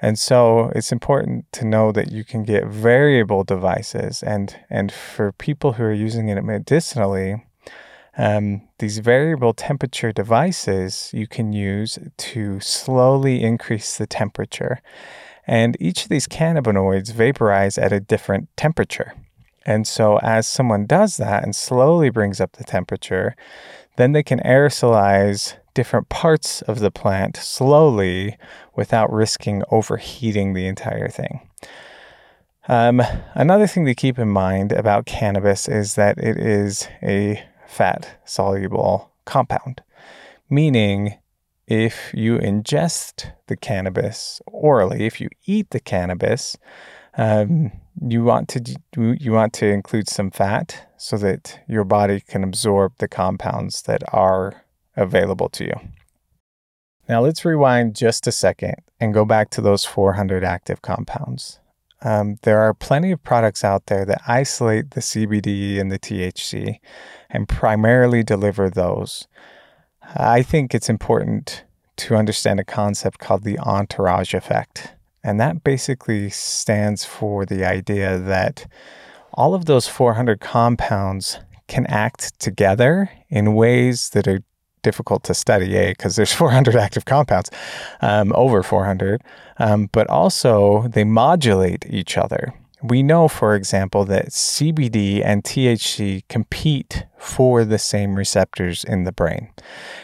And 0.00 0.18
so 0.18 0.70
it's 0.74 0.92
important 0.92 1.50
to 1.52 1.64
know 1.64 1.92
that 1.92 2.10
you 2.12 2.24
can 2.24 2.42
get 2.42 2.66
variable 2.66 3.44
devices 3.44 4.22
and 4.22 4.54
and 4.68 4.92
for 4.92 5.32
people 5.32 5.74
who 5.74 5.84
are 5.84 5.92
using 5.92 6.28
it 6.28 6.42
medicinally, 6.42 7.45
um, 8.18 8.62
these 8.78 8.98
variable 8.98 9.52
temperature 9.52 10.12
devices 10.12 11.10
you 11.12 11.26
can 11.26 11.52
use 11.52 11.98
to 12.16 12.60
slowly 12.60 13.42
increase 13.42 13.96
the 13.96 14.06
temperature. 14.06 14.80
And 15.46 15.76
each 15.78 16.04
of 16.04 16.08
these 16.08 16.26
cannabinoids 16.26 17.12
vaporize 17.12 17.78
at 17.78 17.92
a 17.92 18.00
different 18.00 18.48
temperature. 18.56 19.14
And 19.64 19.86
so, 19.86 20.18
as 20.20 20.46
someone 20.46 20.86
does 20.86 21.16
that 21.16 21.42
and 21.42 21.54
slowly 21.54 22.08
brings 22.08 22.40
up 22.40 22.52
the 22.52 22.64
temperature, 22.64 23.36
then 23.96 24.12
they 24.12 24.22
can 24.22 24.40
aerosolize 24.40 25.56
different 25.74 26.08
parts 26.08 26.62
of 26.62 26.78
the 26.78 26.90
plant 26.90 27.36
slowly 27.36 28.36
without 28.74 29.12
risking 29.12 29.62
overheating 29.70 30.54
the 30.54 30.66
entire 30.66 31.08
thing. 31.08 31.48
Um, 32.68 33.02
another 33.34 33.66
thing 33.66 33.84
to 33.86 33.94
keep 33.94 34.18
in 34.18 34.28
mind 34.28 34.72
about 34.72 35.06
cannabis 35.06 35.68
is 35.68 35.94
that 35.94 36.18
it 36.18 36.36
is 36.38 36.88
a 37.02 37.42
fat 37.66 38.20
soluble 38.24 39.12
compound, 39.24 39.82
meaning 40.48 41.18
if 41.66 42.12
you 42.14 42.38
ingest 42.38 43.32
the 43.48 43.56
cannabis 43.56 44.40
orally, 44.46 45.04
if 45.04 45.20
you 45.20 45.28
eat 45.44 45.70
the 45.70 45.80
cannabis, 45.80 46.56
um, 47.18 47.72
you 48.00 48.22
want 48.22 48.48
to 48.48 48.76
you 48.96 49.32
want 49.32 49.52
to 49.54 49.66
include 49.66 50.08
some 50.08 50.30
fat 50.30 50.86
so 50.96 51.16
that 51.16 51.60
your 51.66 51.84
body 51.84 52.20
can 52.20 52.44
absorb 52.44 52.92
the 52.98 53.08
compounds 53.08 53.82
that 53.82 54.02
are 54.12 54.64
available 54.96 55.48
to 55.48 55.64
you. 55.64 55.80
Now 57.08 57.20
let's 57.22 57.44
rewind 57.44 57.94
just 57.94 58.26
a 58.26 58.32
second 58.32 58.76
and 59.00 59.14
go 59.14 59.24
back 59.24 59.50
to 59.50 59.60
those 59.60 59.84
400 59.84 60.44
active 60.44 60.82
compounds. 60.82 61.60
Um, 62.02 62.36
there 62.42 62.60
are 62.60 62.74
plenty 62.74 63.10
of 63.10 63.22
products 63.22 63.64
out 63.64 63.86
there 63.86 64.04
that 64.04 64.22
isolate 64.28 64.90
the 64.92 65.00
CBD 65.00 65.80
and 65.80 65.90
the 65.90 65.98
THC 65.98 66.78
and 67.30 67.48
primarily 67.48 68.22
deliver 68.22 68.68
those. 68.68 69.26
I 70.14 70.42
think 70.42 70.74
it's 70.74 70.88
important 70.88 71.64
to 71.96 72.14
understand 72.14 72.60
a 72.60 72.64
concept 72.64 73.18
called 73.18 73.42
the 73.42 73.58
entourage 73.58 74.34
effect. 74.34 74.94
And 75.24 75.40
that 75.40 75.64
basically 75.64 76.30
stands 76.30 77.04
for 77.04 77.44
the 77.44 77.64
idea 77.64 78.18
that 78.18 78.70
all 79.34 79.54
of 79.54 79.64
those 79.64 79.88
400 79.88 80.40
compounds 80.40 81.40
can 81.66 81.86
act 81.86 82.38
together 82.38 83.10
in 83.28 83.54
ways 83.54 84.10
that 84.10 84.28
are 84.28 84.40
difficult 84.82 85.24
to 85.24 85.34
study, 85.34 85.76
A, 85.76 85.90
because 85.90 86.14
there's 86.14 86.32
400 86.44 86.76
active 86.76 87.04
compounds, 87.04 87.50
um, 88.00 88.32
over 88.34 88.62
400, 88.62 89.22
um, 89.58 89.88
but 89.92 90.08
also 90.08 90.88
they 90.88 91.04
modulate 91.04 91.86
each 91.88 92.16
other. 92.16 92.54
We 92.82 93.02
know, 93.02 93.26
for 93.26 93.54
example, 93.54 94.04
that 94.04 94.26
CBD 94.26 95.22
and 95.24 95.42
THC 95.42 96.22
compete 96.28 97.06
for 97.18 97.64
the 97.64 97.78
same 97.78 98.14
receptors 98.14 98.84
in 98.84 99.04
the 99.04 99.12
brain. 99.12 99.48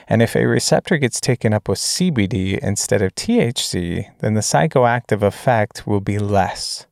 And 0.09 0.23
if 0.23 0.35
a 0.35 0.47
receptor 0.47 0.97
gets 0.97 1.21
taken 1.21 1.53
up 1.53 1.69
with 1.69 1.79
CBD 1.79 2.59
instead 2.59 3.03
of 3.03 3.15
THC, 3.15 4.07
then 4.21 4.35
the 4.35 4.41
psychoactive 4.41 5.23
effect 5.23 5.87
will 5.87 6.01
be 6.01 6.19
less. 6.19 6.87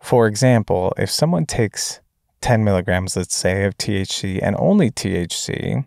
For 0.00 0.26
example, 0.26 0.94
if 0.96 1.10
someone 1.10 1.46
takes 1.46 2.00
10 2.40 2.64
milligrams, 2.64 3.16
let's 3.16 3.36
say, 3.36 3.64
of 3.64 3.78
THC 3.78 4.40
and 4.42 4.56
only 4.58 4.90
THC, 4.90 5.86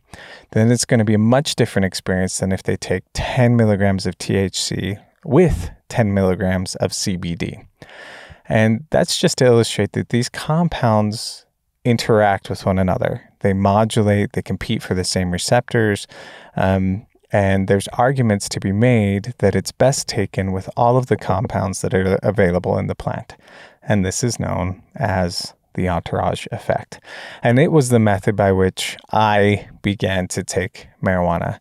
then 0.52 0.72
it's 0.72 0.86
going 0.86 1.00
to 1.00 1.06
be 1.06 1.16
a 1.16 1.20
much 1.20 1.56
different 1.56 1.86
experience 1.86 2.40
than 2.40 2.52
if 2.52 2.64
they 2.64 2.78
take 2.78 3.04
10 3.14 3.56
milligrams 3.58 4.06
of 4.06 4.18
THC 4.18 5.04
with 5.26 5.72
10 5.90 6.14
milligrams 6.14 6.76
of 6.76 6.92
CBD. 6.92 7.66
And 8.48 8.86
that's 8.92 9.18
just 9.18 9.40
to 9.40 9.46
illustrate 9.46 9.94
that 9.94 10.10
these 10.10 10.30
compounds 10.30 11.46
interact 11.84 12.50
with 12.50 12.66
one 12.66 12.80
another. 12.80 13.22
They 13.42 13.54
modulate, 13.54 14.34
they 14.34 14.42
compete 14.42 14.82
for 14.82 14.94
the 14.94 15.04
same 15.04 15.32
receptors. 15.32 16.08
Um, 16.56 17.06
and 17.32 17.68
there's 17.68 17.88
arguments 17.90 18.48
to 18.50 18.60
be 18.60 18.72
made 18.72 19.34
that 19.40 19.56
it's 19.56 19.72
best 19.72 20.08
taken 20.08 20.52
with 20.52 20.70
all 20.78 20.98
of 20.98 21.08
the 21.08 21.18
compounds 21.18 21.82
that 21.82 21.94
are 21.94 22.20
available 22.24 22.78
in 22.78 22.88
the 22.88 22.96
plant. 22.96 23.36
And 23.84 24.06
this 24.06 24.24
is 24.24 24.40
known 24.40 24.82
as 24.96 25.54
the 25.76 25.90
entourage 25.90 26.48
effect. 26.52 27.00
And 27.44 27.60
it 27.60 27.72
was 27.72 27.90
the 27.90 28.00
method 28.00 28.36
by 28.36 28.52
which 28.52 28.98
I 29.12 29.68
began 29.82 30.28
to 30.30 30.44
take 30.44 30.88
marijuana. 31.04 31.60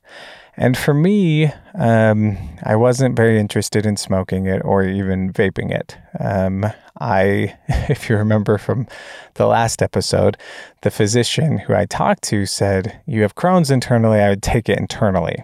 And 0.57 0.77
for 0.77 0.95
me, 0.95 1.53
um, 1.75 2.39
I 2.63 2.77
wasn't 2.77 3.17
very 3.17 3.41
interested 3.41 3.85
in 3.85 3.97
smoking 3.97 4.47
it 4.47 4.63
or 4.65 4.85
even 4.85 5.33
vaping 5.33 5.73
it. 5.73 5.99
Um, 6.21 6.65
I, 7.01 7.57
if 7.69 8.09
you 8.09 8.17
remember 8.17 8.59
from 8.59 8.87
the 9.35 9.47
last 9.47 9.83
episode, 9.83 10.37
the 10.83 10.91
physician 10.91 11.59
who 11.59 11.75
I 11.75 11.87
talked 11.87 12.23
to 12.25 12.47
said, 12.47 13.01
You 13.07 13.23
have 13.23 13.35
Crohn's 13.35 13.71
internally, 13.71 14.21
I 14.21 14.29
would 14.29 14.43
take 14.43 14.69
it 14.69 14.79
internally. 14.79 15.43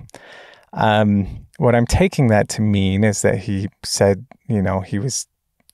Um, 0.73 1.47
what 1.59 1.75
I'm 1.75 1.87
taking 1.87 2.29
that 2.29 2.49
to 2.51 2.63
mean 2.63 3.05
is 3.05 3.23
that 3.23 3.39
he 3.39 3.69
said, 3.85 4.25
you 4.49 4.63
know, 4.63 4.81
he 4.81 4.99
was 4.99 5.27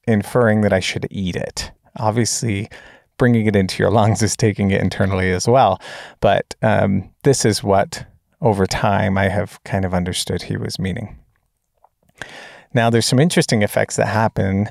inferring 0.09 0.63
that 0.63 0.73
I 0.73 0.81
should 0.81 1.07
eat 1.11 1.37
it. 1.37 1.71
Obviously, 1.99 2.69
bringing 3.19 3.47
it 3.47 3.57
into 3.57 3.83
your 3.83 3.91
lungs 3.93 4.23
is 4.23 4.37
taking 4.37 4.71
it 4.71 4.81
internally 4.81 5.31
as 5.31 5.47
well. 5.47 5.81
But 6.21 6.55
um, 6.63 7.11
this 7.23 7.45
is 7.45 7.63
what, 7.63 8.07
over 8.41 8.67
time, 8.67 9.17
I 9.17 9.29
have 9.29 9.63
kind 9.65 9.85
of 9.85 9.95
understood 9.95 10.43
he 10.43 10.57
was 10.57 10.79
meaning. 10.79 11.19
Now, 12.75 12.91
there's 12.91 13.07
some 13.07 13.19
interesting 13.19 13.63
effects 13.63 13.97
that 13.97 14.07
happen 14.07 14.69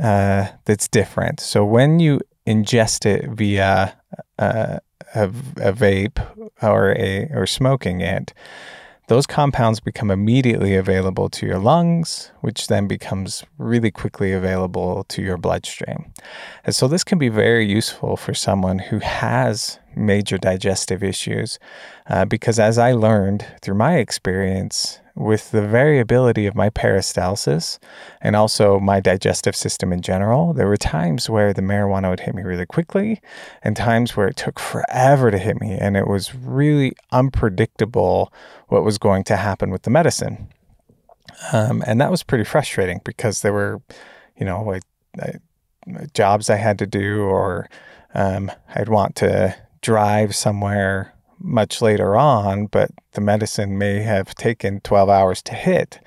uh, 0.00 0.48
that's 0.64 0.88
different. 0.88 1.40
So 1.40 1.64
when 1.64 2.00
you 2.00 2.20
ingest 2.46 3.06
it 3.06 3.30
via 3.30 3.96
uh, 4.38 4.78
a, 5.14 5.24
a 5.24 5.72
vape 5.72 6.50
or 6.62 6.92
a 6.92 7.28
or 7.32 7.46
smoking 7.46 8.00
it, 8.00 8.32
those 9.10 9.26
compounds 9.26 9.80
become 9.80 10.08
immediately 10.08 10.76
available 10.76 11.28
to 11.28 11.44
your 11.44 11.58
lungs, 11.58 12.30
which 12.42 12.68
then 12.68 12.86
becomes 12.86 13.42
really 13.58 13.90
quickly 13.90 14.32
available 14.32 15.02
to 15.08 15.20
your 15.20 15.36
bloodstream. 15.36 16.12
And 16.64 16.76
so 16.76 16.86
this 16.86 17.02
can 17.02 17.18
be 17.18 17.28
very 17.28 17.68
useful 17.68 18.16
for 18.16 18.34
someone 18.34 18.78
who 18.78 19.00
has 19.00 19.80
major 19.96 20.38
digestive 20.38 21.02
issues, 21.02 21.58
uh, 22.08 22.24
because 22.24 22.60
as 22.60 22.78
I 22.78 22.92
learned 22.92 23.44
through 23.62 23.74
my 23.74 23.96
experience, 23.96 25.00
with 25.20 25.50
the 25.50 25.60
variability 25.60 26.46
of 26.46 26.54
my 26.54 26.70
peristalsis 26.70 27.78
and 28.22 28.34
also 28.34 28.80
my 28.80 29.00
digestive 29.00 29.54
system 29.54 29.92
in 29.92 30.00
general, 30.00 30.54
there 30.54 30.66
were 30.66 30.78
times 30.78 31.28
where 31.28 31.52
the 31.52 31.60
marijuana 31.62 32.08
would 32.08 32.20
hit 32.20 32.34
me 32.34 32.42
really 32.42 32.64
quickly 32.64 33.20
and 33.62 33.76
times 33.76 34.16
where 34.16 34.28
it 34.28 34.36
took 34.36 34.58
forever 34.58 35.30
to 35.30 35.38
hit 35.38 35.60
me. 35.60 35.72
And 35.72 35.96
it 35.96 36.08
was 36.08 36.34
really 36.34 36.92
unpredictable 37.12 38.32
what 38.68 38.82
was 38.82 38.96
going 38.96 39.24
to 39.24 39.36
happen 39.36 39.70
with 39.70 39.82
the 39.82 39.90
medicine. 39.90 40.48
Um, 41.52 41.84
and 41.86 42.00
that 42.00 42.10
was 42.10 42.22
pretty 42.22 42.44
frustrating 42.44 43.00
because 43.04 43.42
there 43.42 43.52
were, 43.52 43.82
you 44.38 44.46
know, 44.46 44.62
like 44.64 44.82
I, 45.20 45.34
jobs 46.14 46.48
I 46.48 46.56
had 46.56 46.78
to 46.78 46.86
do, 46.86 47.22
or 47.22 47.68
um, 48.14 48.50
I'd 48.74 48.88
want 48.88 49.16
to 49.16 49.54
drive 49.82 50.34
somewhere 50.34 51.14
much 51.40 51.82
later 51.82 52.16
on, 52.16 52.66
but 52.66 52.90
the 53.12 53.20
medicine 53.20 53.78
may 53.78 54.00
have 54.00 54.34
taken 54.34 54.80
12 54.80 55.08
hours 55.08 55.42
to 55.42 55.54
hit. 55.54 56.00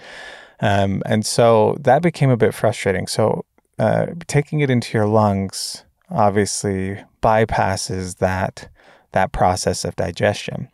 Um, 0.59 1.01
and 1.05 1.25
so 1.25 1.75
that 1.81 2.01
became 2.01 2.29
a 2.29 2.37
bit 2.37 2.53
frustrating. 2.53 3.07
So 3.07 3.45
uh, 3.79 4.07
taking 4.27 4.61
it 4.61 4.69
into 4.69 4.97
your 4.97 5.07
lungs 5.07 5.83
obviously 6.09 7.03
bypasses 7.21 8.17
that 8.17 8.69
that 9.13 9.31
process 9.31 9.85
of 9.85 9.95
digestion. 9.95 10.69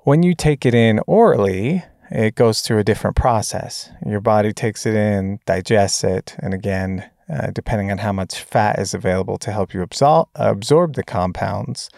When 0.00 0.22
you 0.22 0.34
take 0.34 0.66
it 0.66 0.74
in 0.74 1.00
orally, 1.06 1.82
it 2.10 2.34
goes 2.34 2.60
through 2.60 2.78
a 2.78 2.84
different 2.84 3.16
process. 3.16 3.90
Your 4.04 4.20
body 4.20 4.52
takes 4.52 4.84
it 4.84 4.94
in, 4.94 5.40
digests 5.46 6.04
it, 6.04 6.36
and 6.40 6.52
again, 6.52 7.08
uh, 7.32 7.50
depending 7.52 7.90
on 7.90 7.98
how 7.98 8.12
much 8.12 8.42
fat 8.42 8.78
is 8.78 8.92
available 8.92 9.38
to 9.38 9.52
help 9.52 9.72
you 9.72 9.80
absor- 9.80 10.28
absorb 10.34 10.94
the 10.94 11.02
compounds, 11.02 11.88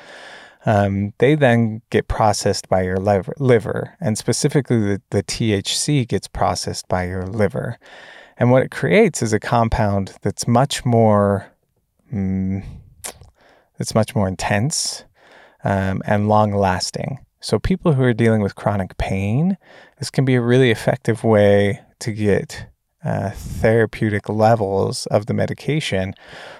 um, 0.66 1.12
they 1.18 1.34
then 1.34 1.82
get 1.90 2.08
processed 2.08 2.68
by 2.68 2.82
your 2.82 2.96
liver, 2.96 3.96
and 4.00 4.16
specifically 4.16 4.78
the, 4.78 5.02
the 5.10 5.22
THC 5.22 6.06
gets 6.08 6.28
processed 6.28 6.88
by 6.88 7.06
your 7.06 7.26
liver. 7.26 7.78
And 8.36 8.50
what 8.50 8.62
it 8.62 8.70
creates 8.70 9.22
is 9.22 9.32
a 9.32 9.40
compound 9.40 10.16
that's 10.22 10.48
much 10.48 10.84
more, 10.84 11.46
mm, 12.12 12.64
that's 13.78 13.94
much 13.94 14.14
more 14.14 14.26
intense 14.26 15.04
um, 15.62 16.02
and 16.06 16.28
long 16.28 16.52
lasting. 16.52 17.18
So 17.40 17.58
people 17.58 17.92
who 17.92 18.02
are 18.02 18.14
dealing 18.14 18.40
with 18.40 18.54
chronic 18.54 18.96
pain, 18.96 19.58
this 19.98 20.10
can 20.10 20.24
be 20.24 20.34
a 20.34 20.40
really 20.40 20.70
effective 20.70 21.24
way 21.24 21.80
to 22.00 22.12
get 22.12 22.66
uh, 23.04 23.30
therapeutic 23.30 24.28
levels 24.28 25.06
of 25.06 25.26
the 25.26 25.34
medication 25.34 26.14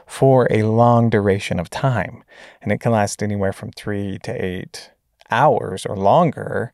for 0.06 0.46
a 0.50 0.62
long 0.64 1.08
duration 1.10 1.58
of 1.58 1.70
time. 1.70 2.22
And 2.60 2.70
it 2.70 2.80
can 2.80 2.92
last 2.92 3.22
anywhere 3.22 3.52
from 3.52 3.70
three 3.70 4.18
to 4.24 4.44
eight 4.44 4.90
hours 5.30 5.86
or 5.86 5.96
longer 5.96 6.72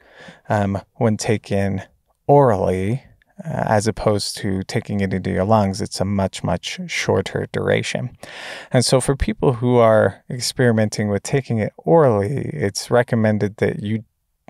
um, 0.48 0.80
when 0.94 1.16
taken 1.16 1.82
orally, 2.26 3.04
uh, 3.44 3.64
as 3.66 3.86
opposed 3.86 4.36
to 4.36 4.62
taking 4.64 5.00
it 5.00 5.14
into 5.14 5.30
your 5.30 5.44
lungs. 5.44 5.80
It's 5.80 6.00
a 6.00 6.04
much, 6.04 6.42
much 6.42 6.80
shorter 6.86 7.48
duration. 7.52 8.16
And 8.70 8.84
so, 8.84 9.00
for 9.00 9.16
people 9.16 9.54
who 9.54 9.76
are 9.76 10.22
experimenting 10.28 11.08
with 11.08 11.22
taking 11.22 11.58
it 11.58 11.72
orally, 11.78 12.50
it's 12.52 12.90
recommended 12.90 13.56
that 13.56 13.82
you 13.82 14.04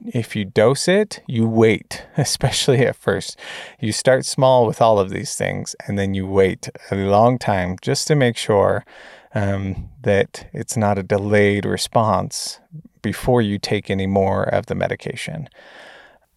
if 0.06 0.34
you 0.34 0.44
dose 0.44 0.88
it, 0.88 1.22
you 1.26 1.46
wait, 1.48 2.06
especially 2.16 2.86
at 2.86 2.96
first. 2.96 3.38
You 3.80 3.92
start 3.92 4.24
small 4.24 4.66
with 4.66 4.80
all 4.80 4.98
of 4.98 5.10
these 5.10 5.34
things, 5.34 5.76
and 5.86 5.98
then 5.98 6.14
you 6.14 6.26
wait 6.26 6.68
a 6.90 6.96
long 6.96 7.38
time 7.38 7.76
just 7.80 8.06
to 8.08 8.14
make 8.14 8.36
sure 8.36 8.84
um, 9.34 9.90
that 10.02 10.48
it's 10.52 10.76
not 10.76 10.98
a 10.98 11.02
delayed 11.02 11.64
response 11.64 12.60
before 13.02 13.40
you 13.40 13.58
take 13.58 13.90
any 13.90 14.06
more 14.06 14.42
of 14.42 14.66
the 14.66 14.74
medication. 14.74 15.48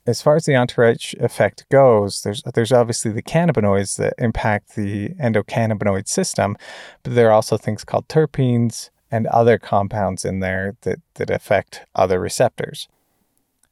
As 0.06 0.22
far 0.22 0.36
as 0.36 0.46
the 0.46 0.56
entourage 0.56 1.14
effect 1.16 1.66
goes, 1.70 2.24
there's 2.24 2.44
there's 2.54 2.74
obviously 2.74 3.12
the 3.12 3.22
cannabinoids 3.22 3.96
that 3.98 4.14
impact 4.18 4.76
the 4.76 5.10
endocannabinoid 5.12 6.10
system, 6.10 6.58
but 7.04 7.16
there 7.16 7.30
are 7.30 7.34
also 7.34 7.58
things 7.58 7.86
called 7.86 8.08
terpenes 8.10 8.90
and 9.10 9.28
other 9.28 9.58
compounds 9.58 10.26
in 10.26 10.40
there 10.40 10.76
that, 10.82 11.00
that 11.16 11.30
affect 11.30 11.86
other 11.96 12.20
receptors. 12.20 12.90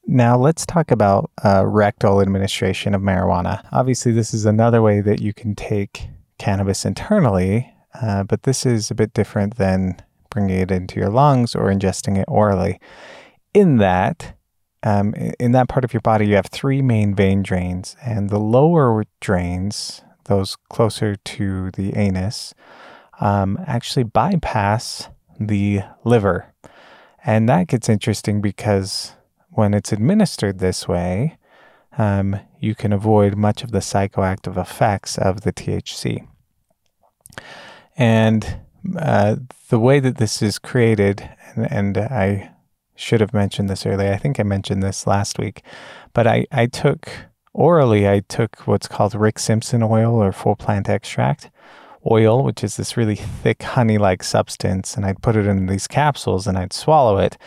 Now, 0.08 0.38
let's 0.38 0.66
talk 0.66 0.92
about 0.92 1.32
uh, 1.44 1.66
rectal 1.66 2.22
administration 2.22 2.94
of 2.94 3.02
marijuana. 3.02 3.66
Obviously, 3.72 4.12
this 4.12 4.34
is 4.34 4.46
another 4.46 4.82
way 4.82 5.00
that 5.00 5.22
you 5.22 5.34
can 5.34 5.56
take 5.56 6.10
cannabis 6.38 6.86
internally, 6.86 7.72
uh, 8.02 8.24
but 8.24 8.44
this 8.44 8.66
is 8.66 8.90
a 8.90 8.96
bit 8.96 9.14
different 9.14 9.58
than 9.58 10.02
bringing 10.30 10.60
it 10.60 10.72
into 10.72 11.00
your 11.00 11.10
lungs 11.10 11.56
or 11.56 11.72
ingesting 11.72 12.18
it 12.18 12.26
orally. 12.28 12.80
In 13.54 13.78
that, 13.78 14.36
um, 14.84 15.14
in 15.40 15.52
that 15.52 15.70
part 15.70 15.86
of 15.86 15.94
your 15.94 16.02
body, 16.02 16.28
you 16.28 16.36
have 16.36 16.48
three 16.48 16.82
main 16.82 17.14
vein 17.14 17.44
drains, 17.44 17.96
and 18.04 18.30
the 18.30 18.40
lower 18.40 19.04
drains, 19.20 20.02
those 20.26 20.58
closer 20.70 21.16
to 21.16 21.70
the 21.72 21.96
anus, 21.96 22.56
um, 23.20 23.60
actually 23.68 24.04
bypass 24.04 25.10
the 25.40 25.82
liver. 26.04 26.54
And 27.24 27.48
that 27.50 27.68
gets 27.68 27.88
interesting 27.88 28.42
because 28.42 29.14
when 29.52 29.74
it's 29.74 29.92
administered 29.92 30.60
this 30.60 30.88
way, 30.88 31.38
um, 31.98 32.40
you 32.60 32.74
can 32.74 32.94
avoid 32.94 33.36
much 33.36 33.64
of 33.64 33.72
the 33.72 33.80
psychoactive 33.80 34.58
effects 34.58 35.18
of 35.18 35.42
the 35.42 35.52
THC. 35.52 36.28
And 37.98 38.62
uh, 38.98 39.36
the 39.70 39.80
way 39.80 40.00
that 40.00 40.18
this 40.18 40.42
is 40.42 40.58
created, 40.58 41.30
and, 41.56 41.72
and, 41.72 41.98
I 41.98 42.52
should 42.96 43.22
have 43.22 43.34
mentioned 43.34 43.70
this 43.70 43.86
earlier, 43.86 44.14
I 44.14 44.18
think 44.18 44.40
I 44.40 44.44
mentioned 44.44 44.82
this 44.82 45.06
last 45.06 45.38
week, 45.38 45.64
but 46.14 46.26
I, 46.28 46.46
I 46.52 46.68
took 46.68 47.10
orally, 47.54 48.08
I 48.08 48.22
took 48.22 48.68
what's 48.68 48.88
called 48.88 49.14
Rick 49.14 49.40
Simpson 49.40 49.84
oil 49.84 50.16
or 50.16 50.32
full 50.32 50.56
plant 50.56 50.88
extract 50.90 51.50
oil, 52.10 52.44
which 52.44 52.64
is 52.64 52.78
this 52.78 52.98
really 52.98 53.16
thick 53.16 53.62
honey 53.62 53.98
like 53.98 54.24
substance, 54.24 54.96
and 54.96 55.06
I'd 55.06 55.22
put 55.22 55.36
it 55.36 55.46
in 55.46 55.68
these 55.68 55.88
capsules 55.88 56.48
and 56.48 56.58
I'd 56.58 56.74
swallow 56.74 57.18
it. 57.18 57.38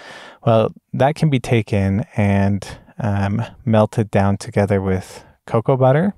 Well, 0.44 0.74
that 0.92 1.14
can 1.14 1.30
be 1.30 1.40
taken 1.40 2.04
and 2.16 2.66
um, 2.98 3.42
melted 3.64 4.10
down 4.10 4.36
together 4.36 4.80
with 4.80 5.24
cocoa 5.46 5.76
butter 5.76 6.14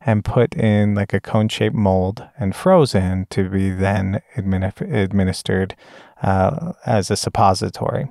and 0.00 0.24
put 0.24 0.54
in 0.54 0.94
like 0.94 1.12
a 1.12 1.20
cone 1.20 1.48
shaped 1.48 1.74
mold 1.74 2.24
and 2.38 2.54
frozen 2.54 3.26
to 3.30 3.48
be 3.48 3.70
then 3.70 4.20
admin- 4.36 4.80
administered 4.80 5.74
uh, 6.22 6.74
as 6.86 7.10
a 7.10 7.16
suppository. 7.16 8.06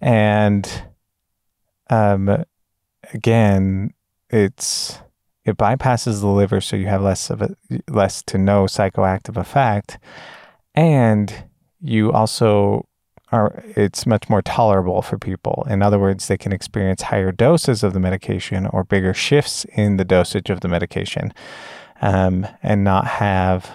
And 0.00 0.84
um, 1.90 2.44
again, 3.12 3.92
it's 4.30 5.00
it 5.44 5.56
bypasses 5.56 6.20
the 6.20 6.28
liver, 6.28 6.60
so 6.60 6.76
you 6.76 6.86
have 6.86 7.02
less 7.02 7.28
of 7.28 7.42
a 7.42 7.56
less 7.88 8.22
to 8.24 8.38
no 8.38 8.64
psychoactive 8.64 9.36
effect, 9.36 9.98
and 10.74 11.44
you 11.80 12.12
also 12.12 12.86
are 13.32 13.62
it's 13.76 14.06
much 14.06 14.28
more 14.28 14.42
tolerable 14.42 15.02
for 15.02 15.18
people. 15.18 15.66
In 15.68 15.82
other 15.82 15.98
words, 15.98 16.28
they 16.28 16.36
can 16.36 16.52
experience 16.52 17.02
higher 17.02 17.32
doses 17.32 17.82
of 17.82 17.92
the 17.92 18.00
medication 18.00 18.66
or 18.66 18.84
bigger 18.84 19.14
shifts 19.14 19.64
in 19.76 19.96
the 19.96 20.04
dosage 20.04 20.50
of 20.50 20.60
the 20.60 20.68
medication, 20.68 21.32
um, 22.02 22.46
and 22.62 22.82
not 22.84 23.06
have 23.06 23.70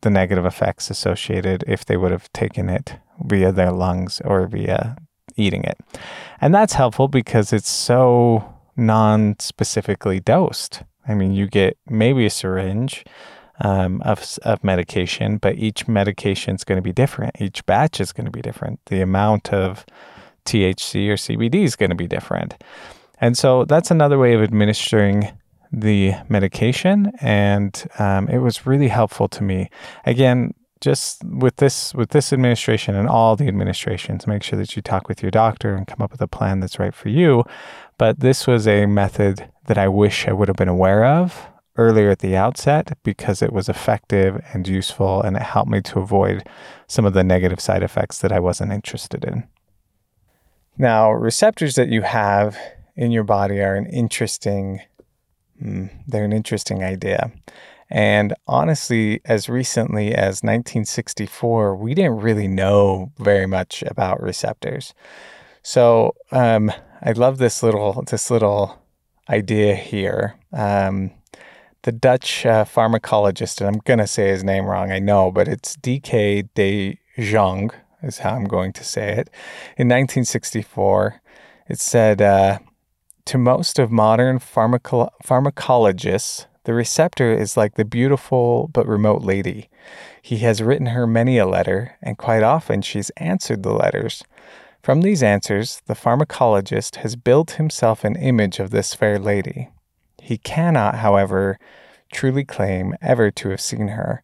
the 0.00 0.10
negative 0.10 0.44
effects 0.44 0.90
associated 0.90 1.64
if 1.66 1.84
they 1.84 1.96
would 1.96 2.10
have 2.10 2.32
taken 2.32 2.68
it 2.68 2.96
via 3.24 3.52
their 3.52 3.72
lungs 3.72 4.20
or 4.24 4.46
via 4.46 4.96
eating 5.36 5.64
it. 5.64 5.78
And 6.40 6.54
that's 6.54 6.74
helpful 6.74 7.08
because 7.08 7.52
it's 7.52 7.70
so 7.70 8.54
non 8.76 9.36
specifically 9.38 10.20
dosed. 10.20 10.82
I 11.06 11.14
mean, 11.14 11.32
you 11.32 11.46
get 11.46 11.76
maybe 11.88 12.26
a 12.26 12.30
syringe 12.30 13.04
um, 13.60 14.00
of, 14.02 14.38
of 14.42 14.62
medication, 14.64 15.38
but 15.38 15.56
each 15.56 15.86
medication 15.86 16.54
is 16.54 16.64
going 16.64 16.76
to 16.76 16.82
be 16.82 16.92
different. 16.92 17.40
Each 17.40 17.64
batch 17.66 18.00
is 18.00 18.12
going 18.12 18.26
to 18.26 18.30
be 18.30 18.42
different. 18.42 18.80
The 18.86 19.00
amount 19.00 19.52
of 19.52 19.86
THC 20.44 21.08
or 21.08 21.14
CBD 21.14 21.64
is 21.64 21.76
going 21.76 21.90
to 21.90 21.96
be 21.96 22.06
different. 22.06 22.54
And 23.20 23.38
so 23.38 23.64
that's 23.64 23.90
another 23.90 24.18
way 24.18 24.34
of 24.34 24.42
administering 24.42 25.32
the 25.72 26.14
medication, 26.28 27.10
and 27.20 27.84
um, 27.98 28.28
it 28.28 28.38
was 28.38 28.66
really 28.66 28.88
helpful 28.88 29.28
to 29.28 29.42
me. 29.42 29.70
Again, 30.06 30.54
just 30.80 31.24
with 31.24 31.56
this 31.56 31.94
with 31.94 32.10
this 32.10 32.32
administration 32.32 32.94
and 32.94 33.08
all 33.08 33.34
the 33.34 33.48
administrations, 33.48 34.26
make 34.26 34.42
sure 34.42 34.58
that 34.58 34.76
you 34.76 34.82
talk 34.82 35.08
with 35.08 35.22
your 35.22 35.30
doctor 35.30 35.74
and 35.74 35.86
come 35.86 36.02
up 36.02 36.12
with 36.12 36.20
a 36.20 36.28
plan 36.28 36.60
that's 36.60 36.78
right 36.78 36.94
for 36.94 37.08
you. 37.08 37.44
But 37.98 38.20
this 38.20 38.46
was 38.46 38.68
a 38.68 38.86
method 38.86 39.48
that 39.66 39.78
I 39.78 39.88
wish 39.88 40.28
I 40.28 40.32
would 40.32 40.48
have 40.48 40.56
been 40.56 40.68
aware 40.68 41.04
of 41.04 41.48
earlier 41.76 42.10
at 42.10 42.20
the 42.20 42.36
outset 42.36 42.96
because 43.02 43.42
it 43.42 43.52
was 43.52 43.68
effective 43.68 44.42
and 44.52 44.68
useful 44.68 45.22
and 45.22 45.36
it 45.36 45.42
helped 45.42 45.70
me 45.70 45.80
to 45.80 45.98
avoid 45.98 46.48
some 46.86 47.04
of 47.04 47.14
the 47.14 47.24
negative 47.24 47.60
side 47.60 47.82
effects 47.82 48.18
that 48.18 48.32
I 48.32 48.38
wasn't 48.38 48.72
interested 48.72 49.24
in. 49.24 49.48
Now, 50.78 51.10
receptors 51.12 51.74
that 51.74 51.88
you 51.88 52.02
have 52.02 52.56
in 52.96 53.10
your 53.10 53.24
body 53.24 53.60
are 53.60 53.74
an 53.74 53.86
interesting 53.86 54.80
mm, 55.62 55.90
they're 56.06 56.24
an 56.24 56.32
interesting 56.32 56.82
idea. 56.82 57.32
And 57.90 58.34
honestly, 58.46 59.20
as 59.24 59.48
recently 59.48 60.14
as 60.14 60.42
1964, 60.42 61.76
we 61.76 61.94
didn't 61.94 62.16
really 62.16 62.48
know 62.48 63.12
very 63.18 63.46
much 63.46 63.82
about 63.86 64.22
receptors. 64.22 64.94
So 65.62 66.14
um, 66.32 66.72
I 67.02 67.12
love 67.12 67.38
this 67.38 67.62
little 67.62 68.02
this 68.02 68.30
little 68.30 68.82
idea 69.28 69.74
here. 69.74 70.34
Um, 70.52 71.10
the 71.84 71.92
Dutch 71.92 72.46
uh, 72.46 72.64
pharmacologist, 72.64 73.60
and 73.60 73.68
I'm 73.68 73.80
going 73.84 73.98
to 73.98 74.06
say 74.06 74.28
his 74.28 74.42
name 74.42 74.64
wrong, 74.64 74.90
I 74.90 74.98
know, 74.98 75.30
but 75.30 75.48
it's 75.48 75.76
D.K. 75.76 76.48
de 76.54 76.98
Jongh, 77.18 77.74
is 78.02 78.18
how 78.18 78.34
I'm 78.34 78.46
going 78.46 78.72
to 78.72 78.84
say 78.84 79.10
it. 79.10 79.28
In 79.76 79.88
1964, 79.88 81.20
it 81.68 81.78
said 81.78 82.22
uh, 82.22 82.58
To 83.26 83.38
most 83.38 83.78
of 83.78 83.90
modern 83.90 84.38
pharmaco- 84.38 85.10
pharmacologists, 85.24 86.46
the 86.64 86.72
receptor 86.72 87.30
is 87.34 87.58
like 87.58 87.74
the 87.74 87.84
beautiful 87.84 88.70
but 88.72 88.88
remote 88.88 89.22
lady. 89.22 89.68
He 90.22 90.38
has 90.38 90.62
written 90.62 90.86
her 90.86 91.06
many 91.06 91.36
a 91.36 91.46
letter, 91.46 91.98
and 92.00 92.16
quite 92.16 92.42
often 92.42 92.80
she's 92.80 93.10
answered 93.18 93.62
the 93.62 93.74
letters. 93.74 94.24
From 94.82 95.02
these 95.02 95.22
answers, 95.22 95.82
the 95.84 95.94
pharmacologist 95.94 96.96
has 96.96 97.14
built 97.14 97.52
himself 97.52 98.04
an 98.04 98.16
image 98.16 98.58
of 98.58 98.70
this 98.70 98.94
fair 98.94 99.18
lady. 99.18 99.68
He 100.24 100.38
cannot, 100.38 100.94
however, 100.94 101.58
truly 102.10 102.46
claim 102.46 102.94
ever 103.02 103.30
to 103.32 103.50
have 103.50 103.60
seen 103.60 103.88
her, 103.88 104.22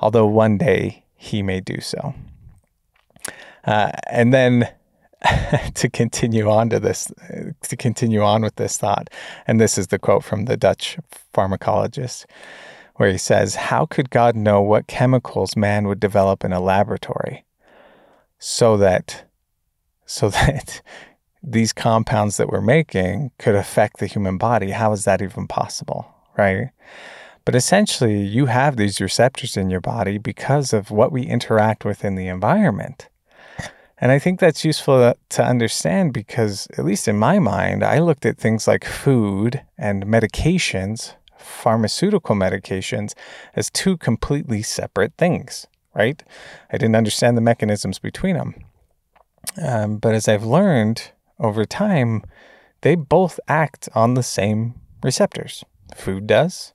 although 0.00 0.26
one 0.26 0.56
day 0.56 1.04
he 1.14 1.42
may 1.42 1.60
do 1.60 1.78
so. 1.78 2.14
Uh, 3.66 3.92
and 4.08 4.32
then 4.32 4.66
to 5.74 5.90
continue 5.90 6.48
on 6.48 6.70
to 6.70 6.80
this, 6.80 7.12
to 7.60 7.76
continue 7.76 8.22
on 8.22 8.40
with 8.40 8.56
this 8.56 8.78
thought, 8.78 9.10
and 9.46 9.60
this 9.60 9.76
is 9.76 9.88
the 9.88 9.98
quote 9.98 10.24
from 10.24 10.46
the 10.46 10.56
Dutch 10.56 10.96
pharmacologist, 11.34 12.24
where 12.96 13.12
he 13.12 13.18
says, 13.18 13.54
How 13.54 13.84
could 13.84 14.08
God 14.08 14.34
know 14.34 14.62
what 14.62 14.86
chemicals 14.86 15.54
man 15.54 15.86
would 15.86 16.00
develop 16.00 16.46
in 16.46 16.54
a 16.54 16.60
laboratory 16.60 17.44
so 18.38 18.78
that 18.78 19.24
so 20.06 20.28
that 20.30 20.80
these 21.42 21.72
compounds 21.72 22.36
that 22.36 22.48
we're 22.48 22.60
making 22.60 23.32
could 23.38 23.54
affect 23.54 23.98
the 23.98 24.06
human 24.06 24.38
body? 24.38 24.70
How 24.70 24.92
is 24.92 25.04
that 25.04 25.22
even 25.22 25.46
possible? 25.46 26.06
Right? 26.36 26.70
But 27.44 27.54
essentially, 27.54 28.22
you 28.22 28.46
have 28.46 28.76
these 28.76 29.00
receptors 29.00 29.56
in 29.56 29.68
your 29.68 29.80
body 29.80 30.18
because 30.18 30.72
of 30.72 30.90
what 30.90 31.10
we 31.10 31.22
interact 31.22 31.84
with 31.84 32.04
in 32.04 32.14
the 32.14 32.28
environment. 32.28 33.08
And 33.98 34.10
I 34.10 34.18
think 34.18 34.40
that's 34.40 34.64
useful 34.64 35.14
to 35.28 35.44
understand 35.44 36.12
because, 36.12 36.66
at 36.76 36.84
least 36.84 37.06
in 37.06 37.16
my 37.18 37.38
mind, 37.38 37.84
I 37.84 37.98
looked 37.98 38.26
at 38.26 38.36
things 38.36 38.66
like 38.66 38.84
food 38.84 39.62
and 39.78 40.06
medications, 40.06 41.14
pharmaceutical 41.38 42.34
medications, 42.34 43.14
as 43.54 43.70
two 43.70 43.96
completely 43.96 44.62
separate 44.62 45.12
things, 45.18 45.68
right? 45.94 46.20
I 46.72 46.78
didn't 46.78 46.96
understand 46.96 47.36
the 47.36 47.42
mechanisms 47.42 48.00
between 48.00 48.36
them. 48.36 48.54
Um, 49.60 49.98
but 49.98 50.14
as 50.14 50.26
I've 50.28 50.44
learned 50.44 51.12
over 51.42 51.64
time, 51.64 52.22
they 52.80 52.94
both 52.94 53.38
act 53.48 53.88
on 53.94 54.14
the 54.14 54.22
same 54.22 54.74
receptors. 55.02 55.64
Food 55.94 56.26
does, 56.26 56.72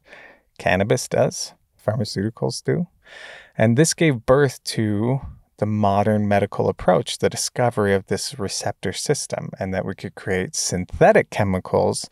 cannabis 0.59 1.07
does, 1.07 1.53
pharmaceuticals 1.83 2.63
do. 2.63 2.87
And 3.57 3.77
this 3.77 3.93
gave 3.93 4.25
birth 4.25 4.63
to 4.65 5.21
the 5.57 5.65
modern 5.65 6.27
medical 6.27 6.69
approach, 6.69 7.17
the 7.17 7.29
discovery 7.29 7.95
of 7.95 8.05
this 8.07 8.37
receptor 8.37 8.93
system, 8.93 9.49
and 9.57 9.73
that 9.73 9.85
we 9.85 9.95
could 9.95 10.13
create 10.13 10.55
synthetic 10.55 11.31
chemicals 11.31 12.07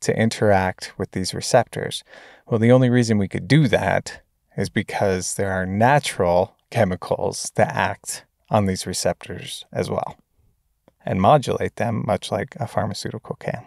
to 0.00 0.18
interact 0.18 0.98
with 0.98 1.12
these 1.12 1.32
receptors. 1.32 2.02
Well, 2.46 2.58
the 2.58 2.72
only 2.72 2.90
reason 2.90 3.18
we 3.18 3.28
could 3.28 3.46
do 3.46 3.68
that 3.68 4.22
is 4.56 4.68
because 4.68 5.34
there 5.34 5.52
are 5.52 5.66
natural 5.66 6.56
chemicals 6.70 7.52
that 7.54 7.72
act 7.72 8.24
on 8.50 8.66
these 8.66 8.86
receptors 8.86 9.64
as 9.72 9.88
well 9.88 10.16
and 11.08 11.22
modulate 11.22 11.76
them, 11.76 12.04
much 12.06 12.30
like 12.30 12.54
a 12.60 12.66
pharmaceutical 12.68 13.36
can. 13.36 13.64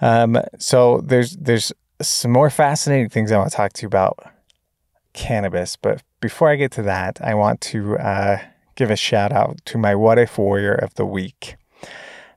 Um, 0.00 0.42
so 0.58 1.00
there's 1.00 1.36
there's 1.36 1.72
some 2.02 2.32
more 2.32 2.50
fascinating 2.50 3.08
things 3.08 3.32
I 3.32 3.38
want 3.38 3.50
to 3.50 3.56
talk 3.56 3.72
to 3.74 3.82
you 3.82 3.86
about 3.86 4.18
cannabis. 5.12 5.76
But 5.76 6.02
before 6.20 6.50
I 6.50 6.56
get 6.56 6.72
to 6.72 6.82
that, 6.82 7.20
I 7.22 7.34
want 7.34 7.60
to 7.72 7.96
uh, 7.96 8.38
give 8.74 8.90
a 8.90 8.96
shout 8.96 9.32
out 9.32 9.64
to 9.66 9.78
my 9.78 9.94
What 9.94 10.18
If 10.18 10.36
Warrior 10.36 10.74
of 10.74 10.94
the 10.94 11.06
Week. 11.06 11.56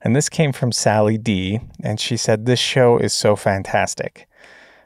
And 0.04 0.16
this 0.16 0.30
came 0.30 0.52
from 0.52 0.72
Sally 0.72 1.18
D, 1.18 1.60
and 1.84 2.00
she 2.00 2.18
said, 2.18 2.46
This 2.46 2.60
show 2.60 2.98
is 2.98 3.14
so 3.14 3.36
fantastic. 3.36 4.28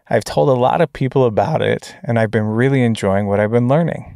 I've 0.10 0.26
told 0.26 0.50
a 0.50 0.54
lot 0.54 0.82
of 0.82 0.94
people 0.94 1.26
about 1.26 1.62
it, 1.62 1.96
and 2.04 2.20
I've 2.20 2.32
been 2.32 2.46
really 2.46 2.84
enjoying 2.84 3.28
what 3.28 3.39
I've 3.39 3.52
been 3.52 3.68
learning. 3.68 4.14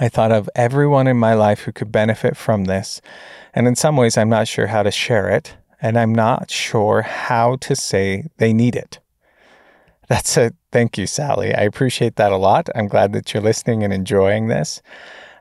I 0.00 0.08
thought 0.08 0.32
of 0.32 0.50
everyone 0.54 1.06
in 1.06 1.16
my 1.16 1.34
life 1.34 1.60
who 1.60 1.72
could 1.72 1.92
benefit 1.92 2.36
from 2.36 2.64
this, 2.64 3.00
and 3.54 3.66
in 3.68 3.76
some 3.76 3.96
ways, 3.96 4.16
I'm 4.16 4.28
not 4.28 4.48
sure 4.48 4.66
how 4.66 4.82
to 4.82 4.90
share 4.90 5.28
it, 5.28 5.56
and 5.80 5.98
I'm 5.98 6.14
not 6.14 6.50
sure 6.50 7.02
how 7.02 7.56
to 7.56 7.76
say 7.76 8.26
they 8.38 8.52
need 8.52 8.74
it. 8.76 8.98
That's 10.08 10.36
a 10.36 10.52
thank 10.72 10.98
you, 10.98 11.06
Sally. 11.06 11.54
I 11.54 11.62
appreciate 11.62 12.16
that 12.16 12.32
a 12.32 12.36
lot. 12.36 12.68
I'm 12.74 12.88
glad 12.88 13.12
that 13.12 13.32
you're 13.32 13.42
listening 13.42 13.82
and 13.82 13.92
enjoying 13.92 14.48
this. 14.48 14.82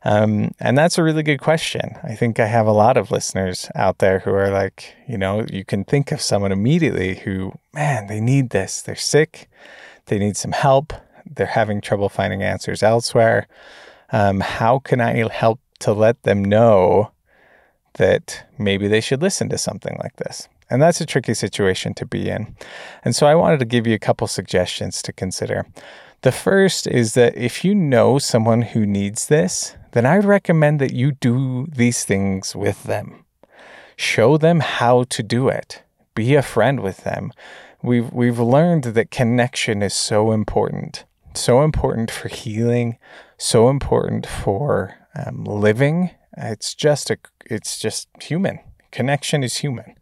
Um, 0.06 0.52
and 0.60 0.78
that's 0.78 0.98
a 0.98 1.04
really 1.04 1.24
good 1.24 1.40
question. 1.40 1.96
I 2.04 2.16
think 2.16 2.40
I 2.40 2.48
have 2.48 2.68
a 2.68 2.74
lot 2.74 2.98
of 2.98 3.10
listeners 3.10 3.70
out 3.74 4.00
there 4.00 4.20
who 4.20 4.32
are 4.32 4.50
like, 4.50 4.96
you 5.08 5.18
know, 5.18 5.46
you 5.50 5.64
can 5.64 5.86
think 5.86 6.12
of 6.12 6.22
someone 6.22 6.52
immediately 6.52 7.16
who, 7.16 7.54
man, 7.74 8.08
they 8.08 8.20
need 8.20 8.50
this. 8.50 8.82
They're 8.82 8.96
sick. 8.96 9.50
They 10.08 10.20
need 10.20 10.36
some 10.36 10.52
help. 10.52 10.92
They're 11.26 11.46
having 11.46 11.80
trouble 11.80 12.10
finding 12.10 12.44
answers 12.44 12.84
elsewhere. 12.84 13.48
Um, 14.14 14.40
how 14.40 14.80
can 14.80 15.02
I 15.02 15.28
help 15.30 15.60
to 15.80 15.92
let 15.92 16.24
them 16.24 16.46
know 16.46 17.12
that 17.96 18.46
maybe 18.58 18.88
they 18.88 19.02
should 19.02 19.22
listen 19.22 19.50
to 19.50 19.58
something 19.58 19.98
like 20.02 20.16
this? 20.16 20.48
And 20.70 20.82
that's 20.82 21.02
a 21.02 21.06
tricky 21.06 21.34
situation 21.34 21.94
to 21.96 22.06
be 22.06 22.30
in. 22.30 22.56
And 23.04 23.16
so 23.16 23.28
I 23.28 23.36
wanted 23.36 23.60
to 23.60 23.66
give 23.66 23.86
you 23.86 23.96
a 23.96 24.00
couple 24.00 24.28
suggestions 24.28 25.02
to 25.02 25.12
consider. 25.12 25.66
The 26.22 26.32
first 26.32 26.88
is 26.88 27.16
that 27.16 27.36
if 27.36 27.66
you 27.66 27.76
know 27.76 28.18
someone 28.18 28.62
who 28.62 28.86
needs 28.86 29.28
this, 29.28 29.76
then 29.92 30.06
I 30.06 30.16
would 30.16 30.26
recommend 30.26 30.80
that 30.80 30.94
you 30.94 31.12
do 31.12 31.68
these 31.68 32.06
things 32.06 32.56
with 32.56 32.84
them. 32.84 33.26
Show 33.98 34.38
them 34.38 34.62
how 34.62 35.04
to 35.10 35.22
do 35.22 35.50
it. 35.50 35.84
Be 36.16 36.36
a 36.36 36.42
friend 36.42 36.80
with 36.80 36.98
them. 37.04 37.32
We've, 37.82 38.12
we've 38.14 38.40
learned 38.40 38.86
that 38.86 39.12
connection 39.12 39.82
is 39.82 39.94
so 39.94 40.32
important, 40.32 41.04
so 41.36 41.64
important 41.64 42.12
for 42.12 42.28
healing, 42.30 42.98
so 43.38 43.70
important 43.70 44.26
for 44.26 44.96
um, 45.16 45.44
living. 45.44 46.12
It's 46.38 46.74
just 46.74 47.10
a, 47.10 47.18
it's 47.46 47.80
just 47.80 48.08
human. 48.22 48.60
Connection 48.92 49.44
is 49.44 49.58
human 49.58 49.96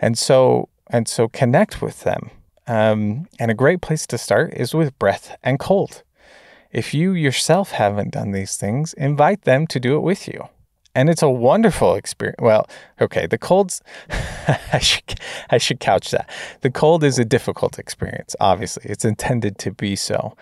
and 0.00 0.18
so 0.18 0.68
and 0.88 1.06
so 1.06 1.28
connect 1.28 1.80
with 1.80 2.00
them. 2.00 2.30
Um, 2.66 3.28
and 3.38 3.50
a 3.50 3.54
great 3.54 3.80
place 3.80 4.06
to 4.08 4.18
start 4.18 4.54
is 4.54 4.74
with 4.74 4.98
breath 4.98 5.36
and 5.42 5.58
cold. 5.58 6.02
If 6.72 6.94
you 6.94 7.12
yourself 7.12 7.72
haven't 7.72 8.12
done 8.12 8.32
these 8.32 8.56
things, 8.56 8.92
invite 8.94 9.42
them 9.42 9.66
to 9.68 9.80
do 9.80 9.96
it 9.96 10.00
with 10.00 10.28
you. 10.28 10.48
And 10.94 11.08
it's 11.08 11.22
a 11.22 11.30
wonderful 11.30 11.94
experience. 11.94 12.38
Well, 12.40 12.68
okay, 13.00 13.26
the 13.26 13.38
cold's, 13.38 13.80
I, 14.72 14.80
should, 14.80 15.20
I 15.50 15.58
should 15.58 15.78
couch 15.78 16.10
that. 16.10 16.28
The 16.62 16.70
cold 16.70 17.04
is 17.04 17.18
a 17.18 17.24
difficult 17.24 17.78
experience, 17.78 18.34
obviously. 18.40 18.84
It's 18.86 19.04
intended 19.04 19.58
to 19.58 19.70
be 19.70 19.94
so. 19.94 20.36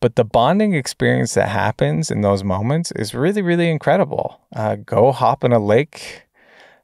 But 0.00 0.16
the 0.16 0.24
bonding 0.24 0.74
experience 0.74 1.34
that 1.34 1.48
happens 1.48 2.10
in 2.10 2.20
those 2.20 2.44
moments 2.44 2.92
is 2.92 3.14
really, 3.14 3.40
really 3.40 3.70
incredible. 3.70 4.40
Uh, 4.54 4.76
go 4.76 5.10
hop 5.10 5.42
in 5.42 5.52
a 5.52 5.58
lake, 5.58 6.24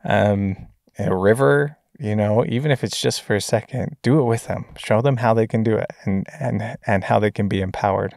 um, 0.04 0.56
a 0.98 1.14
river, 1.14 1.76
you 2.00 2.16
know 2.16 2.44
even 2.48 2.70
if 2.70 2.82
it's 2.82 3.00
just 3.00 3.20
for 3.22 3.36
a 3.36 3.40
second 3.40 3.96
do 4.02 4.18
it 4.18 4.24
with 4.24 4.46
them 4.46 4.64
show 4.76 5.02
them 5.02 5.18
how 5.18 5.34
they 5.34 5.46
can 5.46 5.62
do 5.62 5.76
it 5.76 5.90
and 6.04 6.26
and 6.40 6.76
and 6.86 7.04
how 7.04 7.18
they 7.18 7.30
can 7.30 7.46
be 7.46 7.60
empowered 7.60 8.14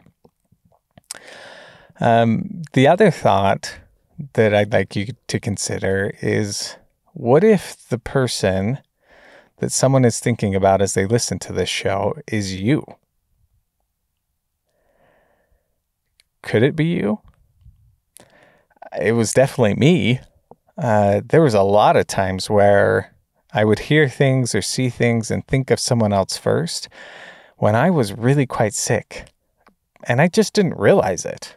um, 2.00 2.62
the 2.72 2.88
other 2.88 3.10
thought 3.10 3.78
that 4.34 4.54
i'd 4.54 4.72
like 4.72 4.94
you 4.94 5.06
to 5.26 5.40
consider 5.40 6.14
is 6.20 6.76
what 7.12 7.44
if 7.44 7.76
the 7.88 7.98
person 7.98 8.78
that 9.58 9.72
someone 9.72 10.04
is 10.04 10.18
thinking 10.18 10.54
about 10.54 10.82
as 10.82 10.94
they 10.94 11.06
listen 11.06 11.38
to 11.38 11.52
this 11.52 11.68
show 11.68 12.14
is 12.26 12.54
you. 12.60 12.84
Could 16.42 16.62
it 16.62 16.76
be 16.76 16.86
you? 16.86 17.20
It 19.00 19.12
was 19.12 19.32
definitely 19.32 19.74
me. 19.74 20.20
Uh, 20.76 21.22
there 21.24 21.42
was 21.42 21.54
a 21.54 21.62
lot 21.62 21.96
of 21.96 22.06
times 22.06 22.50
where 22.50 23.14
I 23.52 23.64
would 23.64 23.78
hear 23.78 24.08
things 24.08 24.54
or 24.54 24.62
see 24.62 24.88
things 24.88 25.30
and 25.30 25.46
think 25.46 25.70
of 25.70 25.80
someone 25.80 26.12
else 26.12 26.36
first 26.36 26.88
when 27.56 27.76
I 27.76 27.90
was 27.90 28.12
really 28.12 28.46
quite 28.46 28.74
sick. 28.74 29.26
And 30.06 30.20
I 30.20 30.28
just 30.28 30.52
didn't 30.52 30.76
realize 30.76 31.24
it. 31.24 31.56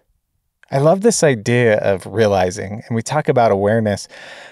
I 0.70 0.80
love 0.80 1.02
this 1.02 1.24
idea 1.24 1.78
of 1.78 2.06
realizing, 2.06 2.84
and 2.86 2.96
we 2.96 3.02
talk 3.02 3.30
about 3.30 3.52
awareness 3.52 4.08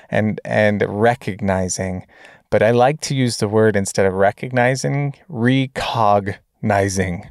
and 0.09 0.39
and 0.45 0.83
recognizing, 0.87 2.05
but 2.49 2.63
I 2.63 2.71
like 2.71 3.01
to 3.01 3.15
use 3.15 3.37
the 3.37 3.49
word 3.49 3.75
instead 3.75 4.05
of 4.05 4.13
recognizing, 4.13 5.15
recognizing. 5.27 7.29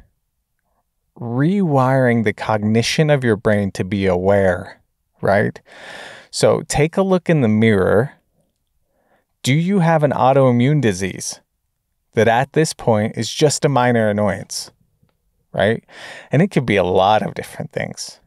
Rewiring 1.19 2.25
the 2.25 2.33
cognition 2.33 3.09
of 3.09 3.23
your 3.23 3.37
brain 3.37 3.71
to 3.71 3.83
be 3.83 4.05
aware, 4.05 4.81
right? 5.21 5.59
So 6.29 6.61
take 6.67 6.97
a 6.97 7.01
look 7.01 7.29
in 7.29 7.41
the 7.41 7.47
mirror. 7.47 8.13
Do 9.41 9.53
you 9.53 9.79
have 9.79 10.03
an 10.03 10.11
autoimmune 10.11 10.81
disease 10.81 11.39
that 12.13 12.27
at 12.27 12.53
this 12.53 12.73
point 12.73 13.17
is 13.17 13.33
just 13.33 13.65
a 13.65 13.69
minor 13.69 14.09
annoyance, 14.09 14.71
right? 15.53 15.83
And 16.31 16.41
it 16.41 16.51
could 16.51 16.65
be 16.65 16.75
a 16.75 16.83
lot 16.83 17.23
of 17.23 17.33
different 17.33 17.71
things. 17.71 18.19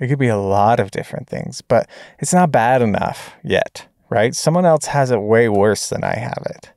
It 0.00 0.08
could 0.08 0.18
be 0.18 0.28
a 0.28 0.38
lot 0.38 0.80
of 0.80 0.90
different 0.90 1.28
things, 1.28 1.60
but 1.60 1.88
it's 2.18 2.32
not 2.32 2.50
bad 2.50 2.80
enough 2.80 3.34
yet, 3.44 3.86
right? 4.08 4.34
Someone 4.34 4.64
else 4.64 4.86
has 4.86 5.10
it 5.10 5.20
way 5.20 5.48
worse 5.48 5.90
than 5.90 6.02
I 6.02 6.16
have 6.16 6.42
it. 6.46 6.72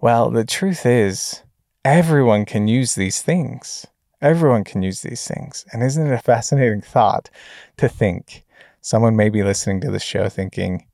Well, 0.00 0.30
the 0.30 0.44
truth 0.44 0.84
is, 0.84 1.42
everyone 1.84 2.44
can 2.44 2.66
use 2.66 2.96
these 2.96 3.22
things. 3.22 3.86
Everyone 4.20 4.64
can 4.64 4.82
use 4.82 5.02
these 5.02 5.26
things. 5.26 5.64
And 5.72 5.84
isn't 5.84 6.04
it 6.04 6.12
a 6.12 6.18
fascinating 6.18 6.80
thought 6.80 7.30
to 7.76 7.88
think 7.88 8.44
someone 8.80 9.14
may 9.14 9.28
be 9.28 9.44
listening 9.44 9.80
to 9.82 9.90
the 9.90 10.00
show 10.00 10.28
thinking 10.28 10.84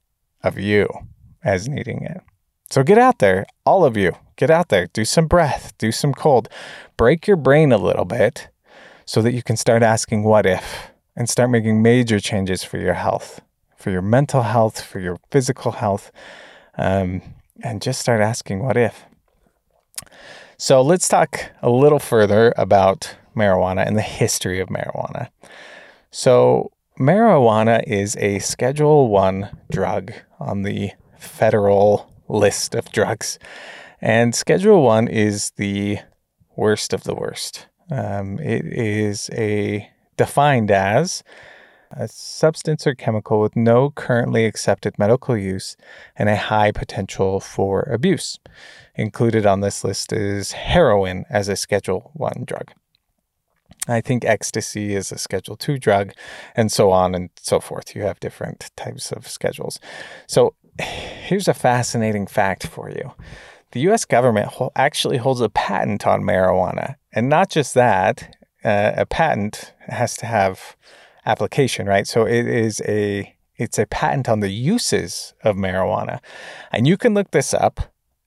of 0.45 0.59
you 0.59 0.87
as 1.43 1.67
needing 1.67 2.05
it? 2.05 2.21
So 2.71 2.83
get 2.83 2.99
out 2.99 3.21
there, 3.21 3.47
all 3.65 3.87
of 3.87 3.97
you, 3.97 4.13
get 4.37 4.51
out 4.51 4.69
there, 4.69 4.87
do 4.89 5.07
some 5.07 5.29
breath, 5.29 5.73
do 5.79 5.93
some 5.93 6.13
cold, 6.13 6.51
break 6.99 7.27
your 7.27 7.37
brain 7.37 7.73
a 7.73 7.79
little 7.79 8.05
bit 8.05 8.49
so 9.07 9.23
that 9.23 9.33
you 9.33 9.43
can 9.43 9.57
start 9.57 9.83
asking 9.83 10.25
what 10.25 10.45
if 10.45 10.92
and 11.17 11.29
start 11.29 11.51
making 11.51 11.83
major 11.83 12.19
changes 12.21 12.65
for 12.65 12.79
your 12.79 12.95
health, 12.95 13.41
for 13.77 13.91
your 13.91 14.03
mental 14.03 14.43
health, 14.43 14.81
for 14.81 15.01
your 15.01 15.19
physical 15.31 15.73
health, 15.73 16.11
um, 16.79 17.23
and 17.63 17.83
just 17.83 18.01
start 18.01 18.21
asking 18.21 18.63
what 18.63 18.77
if. 18.77 19.05
So 20.57 20.81
let's 20.81 21.09
talk 21.09 21.51
a 21.61 21.71
little 21.71 21.99
further 21.99 22.55
about 22.57 23.17
marijuana 23.37 23.87
and 23.87 23.97
the 23.97 24.03
history 24.03 24.61
of 24.61 24.69
marijuana. 24.69 25.29
So 26.11 26.73
marijuana 26.99 27.83
is 27.87 28.17
a 28.17 28.39
Schedule 28.39 29.09
One 29.09 29.51
drug 29.71 30.13
on 30.39 30.63
the 30.63 30.93
federal 31.19 32.13
list 32.29 32.75
of 32.75 32.91
drugs, 32.93 33.39
and 34.01 34.35
Schedule 34.35 34.83
One 34.83 35.09
is 35.09 35.51
the 35.57 35.99
worst 36.57 36.93
of 36.93 37.05
the 37.05 37.15
worst. 37.15 37.67
Um, 37.91 38.39
it 38.39 38.65
is 38.67 39.31
a 39.33 39.91
defined 40.17 40.71
as 40.71 41.23
a 41.95 42.09
substance 42.09 42.87
or 42.87 42.95
chemical 42.95 43.41
with 43.41 43.55
no 43.55 43.91
currently 43.91 44.47
accepted 44.47 44.99
medical 44.99 45.37
use 45.37 45.77
and 46.17 46.29
a 46.29 46.37
high 46.37 46.73
potential 46.73 47.41
for 47.41 47.83
abuse. 47.83 48.39
Included 48.95 49.47
on 49.47 49.61
this 49.61 49.85
list 49.85 50.13
is 50.13 50.53
heroin 50.53 51.25
as 51.31 51.49
a 51.49 51.57
Schedule 51.57 52.11
1 52.15 52.45
drug. 52.47 52.73
I 53.89 54.01
think 54.01 54.25
ecstasy 54.25 54.95
is 54.95 55.11
a 55.13 55.19
Schedule 55.19 55.57
2 55.57 55.79
drug, 55.79 56.13
and 56.55 56.71
so 56.71 56.93
on 56.93 57.15
and 57.15 57.31
so 57.37 57.59
forth. 57.59 57.95
You 57.95 58.03
have 58.03 58.21
different 58.21 58.71
types 58.77 59.13
of 59.13 59.29
schedules. 59.29 59.81
So 60.27 60.55
here's 60.81 61.49
a 61.49 61.55
fascinating 61.55 62.27
fact 62.27 62.67
for 62.67 62.91
you 62.91 63.13
the 63.73 63.81
US 63.81 64.05
government 64.05 64.53
actually 64.77 65.17
holds 65.17 65.41
a 65.41 65.49
patent 65.49 66.07
on 66.07 66.23
marijuana. 66.23 66.97
And 67.13 67.29
not 67.29 67.51
just 67.51 67.75
that, 67.75 68.37
uh, 68.65 68.93
a 68.97 69.07
patent 69.07 69.73
has 69.89 70.17
to 70.19 70.27
have 70.27 70.77
application, 71.27 71.87
right? 71.87 72.07
So 72.07 72.27
it 72.27 72.47
is 72.47 72.83
a 72.87 73.35
it's 73.57 73.79
a 73.79 73.87
patent 73.87 74.29
on 74.29 74.41
the 74.41 74.51
uses 74.51 75.35
of 75.45 75.57
marijuana, 75.57 76.21
and 76.73 76.87
you 76.87 76.97
can 76.97 77.15
look 77.15 77.31
this 77.31 77.55
up. 77.55 77.81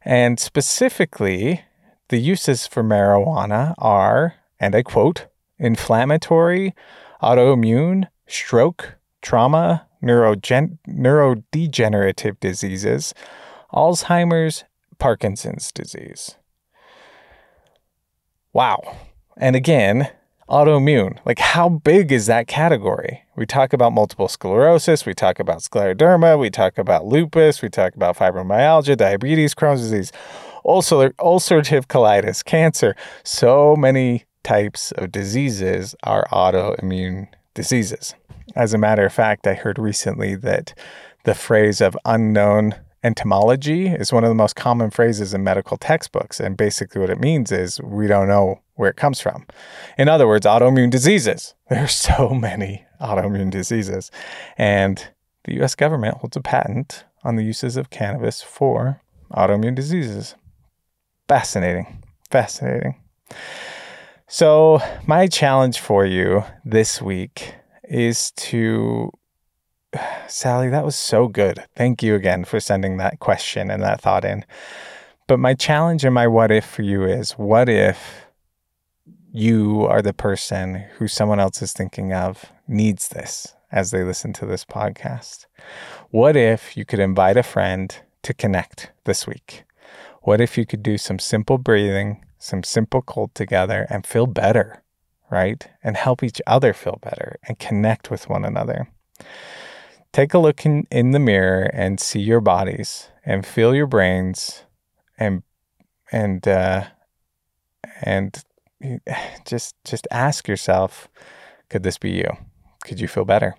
And 0.04 0.40
specifically, 0.40 1.64
the 2.10 2.18
uses 2.18 2.68
for 2.68 2.84
marijuana 2.84 3.74
are, 3.78 4.36
and 4.60 4.76
I 4.76 4.84
quote, 4.84 5.28
inflammatory, 5.60 6.76
autoimmune, 7.22 8.08
stroke, 8.28 8.98
trauma, 9.24 9.88
neurogen- 10.04 10.78
neurodegenerative 10.88 12.40
diseases, 12.40 13.16
Alzheimer's, 13.74 14.66
Parkinson's 15.00 15.72
disease. 15.72 16.36
Wow. 18.54 18.98
And 19.36 19.56
again, 19.56 20.12
autoimmune. 20.48 21.18
Like, 21.26 21.40
how 21.40 21.70
big 21.70 22.12
is 22.12 22.28
that 22.28 22.48
category? 22.48 23.24
We 23.36 23.48
talk 23.48 23.74
about 23.74 23.94
multiple 23.94 24.28
sclerosis, 24.28 25.06
we 25.06 25.16
talk 25.16 25.40
about 25.40 25.60
scleroderma, 25.60 26.38
we 26.38 26.52
talk 26.52 26.78
about 26.78 27.06
lupus, 27.06 27.64
we 27.64 27.70
talk 27.70 27.96
about 27.96 28.18
fibromyalgia, 28.18 28.96
diabetes, 28.96 29.56
Crohn's 29.56 29.82
disease, 29.82 30.12
ulcerative 30.66 31.88
colitis, 31.88 32.46
cancer. 32.46 32.96
So 33.24 33.76
many 33.76 34.26
types 34.44 34.92
of 34.92 35.12
diseases 35.12 35.96
are 36.04 36.28
autoimmune 36.32 37.30
diseases. 37.54 38.16
As 38.56 38.74
a 38.74 38.78
matter 38.78 39.06
of 39.06 39.14
fact, 39.14 39.48
I 39.48 39.54
heard 39.54 39.80
recently 39.80 40.36
that 40.36 40.74
the 41.24 41.34
phrase 41.34 41.82
of 41.82 41.98
unknown 42.06 42.76
entomology 43.04 43.88
is 43.88 44.14
one 44.14 44.24
of 44.24 44.30
the 44.30 44.36
most 44.36 44.56
common 44.56 44.90
phrases 44.90 45.34
in 45.34 45.44
medical 45.44 45.78
textbooks. 45.78 46.40
And 46.40 46.56
basically, 46.56 47.02
what 47.02 47.10
it 47.10 47.20
means 47.20 47.52
is 47.52 47.82
we 47.82 48.08
don't 48.08 48.28
know 48.28 48.62
where 48.76 48.90
it 48.90 48.96
comes 48.96 49.20
from. 49.20 49.46
In 49.98 50.10
other 50.10 50.28
words, 50.28 50.46
autoimmune 50.46 50.90
diseases. 50.90 51.56
There 51.70 51.84
are 51.84 51.88
so 51.88 52.30
many 52.30 52.86
autoimmune 53.02 53.50
diseases. 53.50 54.12
And 54.58 55.08
the 55.46 55.62
US 55.64 55.74
government 55.74 56.18
holds 56.18 56.38
a 56.38 56.42
patent 56.42 57.06
on 57.24 57.36
the 57.36 57.44
uses 57.44 57.78
of 57.78 57.90
cannabis 57.90 58.44
for 58.44 59.02
autoimmune 59.32 59.74
diseases. 59.74 60.36
Fascinating. 61.28 62.04
Fascinating. 62.30 62.96
So, 64.36 64.82
my 65.06 65.28
challenge 65.28 65.80
for 65.80 66.08
you 66.08 66.44
this 66.66 67.00
week 67.00 67.54
is 67.84 68.32
to 68.32 69.12
Sally, 70.28 70.70
that 70.70 70.84
was 70.84 70.96
so 70.96 71.28
good. 71.28 71.64
Thank 71.76 72.02
you 72.02 72.16
again 72.16 72.44
for 72.44 72.60
sending 72.60 72.98
that 72.98 73.20
question 73.20 73.70
and 73.70 73.84
that 73.84 74.02
thought 74.02 74.26
in. 74.26 74.44
But 75.28 75.38
my 75.38 75.54
challenge 75.54 76.04
and 76.04 76.16
my 76.16 76.26
what 76.26 76.52
if 76.52 76.66
for 76.66 76.82
you 76.82 77.04
is 77.04 77.34
what 77.34 77.70
if 77.70 78.26
you 79.32 79.86
are 79.86 80.02
the 80.02 80.14
person 80.14 80.84
who 80.98 81.08
someone 81.08 81.40
else 81.40 81.62
is 81.62 81.72
thinking 81.72 82.12
of 82.12 82.44
needs 82.68 83.10
this 83.10 83.54
as 83.72 83.92
they 83.92 84.04
listen 84.04 84.34
to 84.34 84.48
this 84.48 84.66
podcast? 84.66 85.46
What 86.10 86.36
if 86.36 86.76
you 86.76 86.86
could 86.86 87.00
invite 87.00 87.38
a 87.38 87.44
friend 87.44 87.96
to 88.24 88.34
connect 88.34 88.94
this 89.04 89.28
week? 89.28 89.64
What 90.24 90.42
if 90.42 90.58
you 90.58 90.66
could 90.66 90.82
do 90.82 90.98
some 90.98 91.20
simple 91.20 91.60
breathing, 91.60 92.26
some 92.44 92.64
simple 92.64 93.02
cold 93.02 93.34
together 93.34 93.88
and 93.90 94.06
feel 94.06 94.28
better? 94.28 94.84
right? 95.34 95.68
And 95.84 95.98
help 95.98 96.22
each 96.24 96.40
other 96.46 96.74
feel 96.74 97.00
better 97.02 97.38
and 97.48 97.58
connect 97.58 98.12
with 98.12 98.30
one 98.30 98.46
another. 98.46 98.88
Take 100.12 100.36
a 100.36 100.38
look 100.38 100.64
in, 100.64 100.86
in 100.92 101.10
the 101.10 101.20
mirror 101.20 101.72
and 101.74 102.00
see 102.00 102.20
your 102.20 102.40
bodies 102.40 103.10
and 103.26 103.46
feel 103.46 103.74
your 103.74 103.88
brains 103.88 104.64
and 105.18 105.42
and 106.12 106.48
uh, 106.48 106.84
and 108.04 108.44
just 109.46 109.76
just 109.84 110.08
ask 110.12 110.48
yourself 110.48 111.10
Could 111.70 111.82
this 111.82 111.98
be 111.98 112.12
you? 112.12 112.30
Could 112.86 113.00
you 113.00 113.08
feel 113.08 113.26
better? 113.26 113.56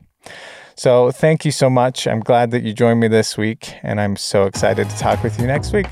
So, 0.76 1.10
thank 1.10 1.44
you 1.44 1.50
so 1.50 1.70
much. 1.70 2.06
I'm 2.06 2.20
glad 2.20 2.50
that 2.50 2.62
you 2.62 2.72
joined 2.72 2.98
me 2.98 3.08
this 3.08 3.38
week, 3.38 3.74
and 3.82 4.00
I'm 4.00 4.16
so 4.16 4.44
excited 4.44 4.90
to 4.90 4.98
talk 4.98 5.22
with 5.22 5.38
you 5.40 5.46
next 5.46 5.72
week. 5.72 5.86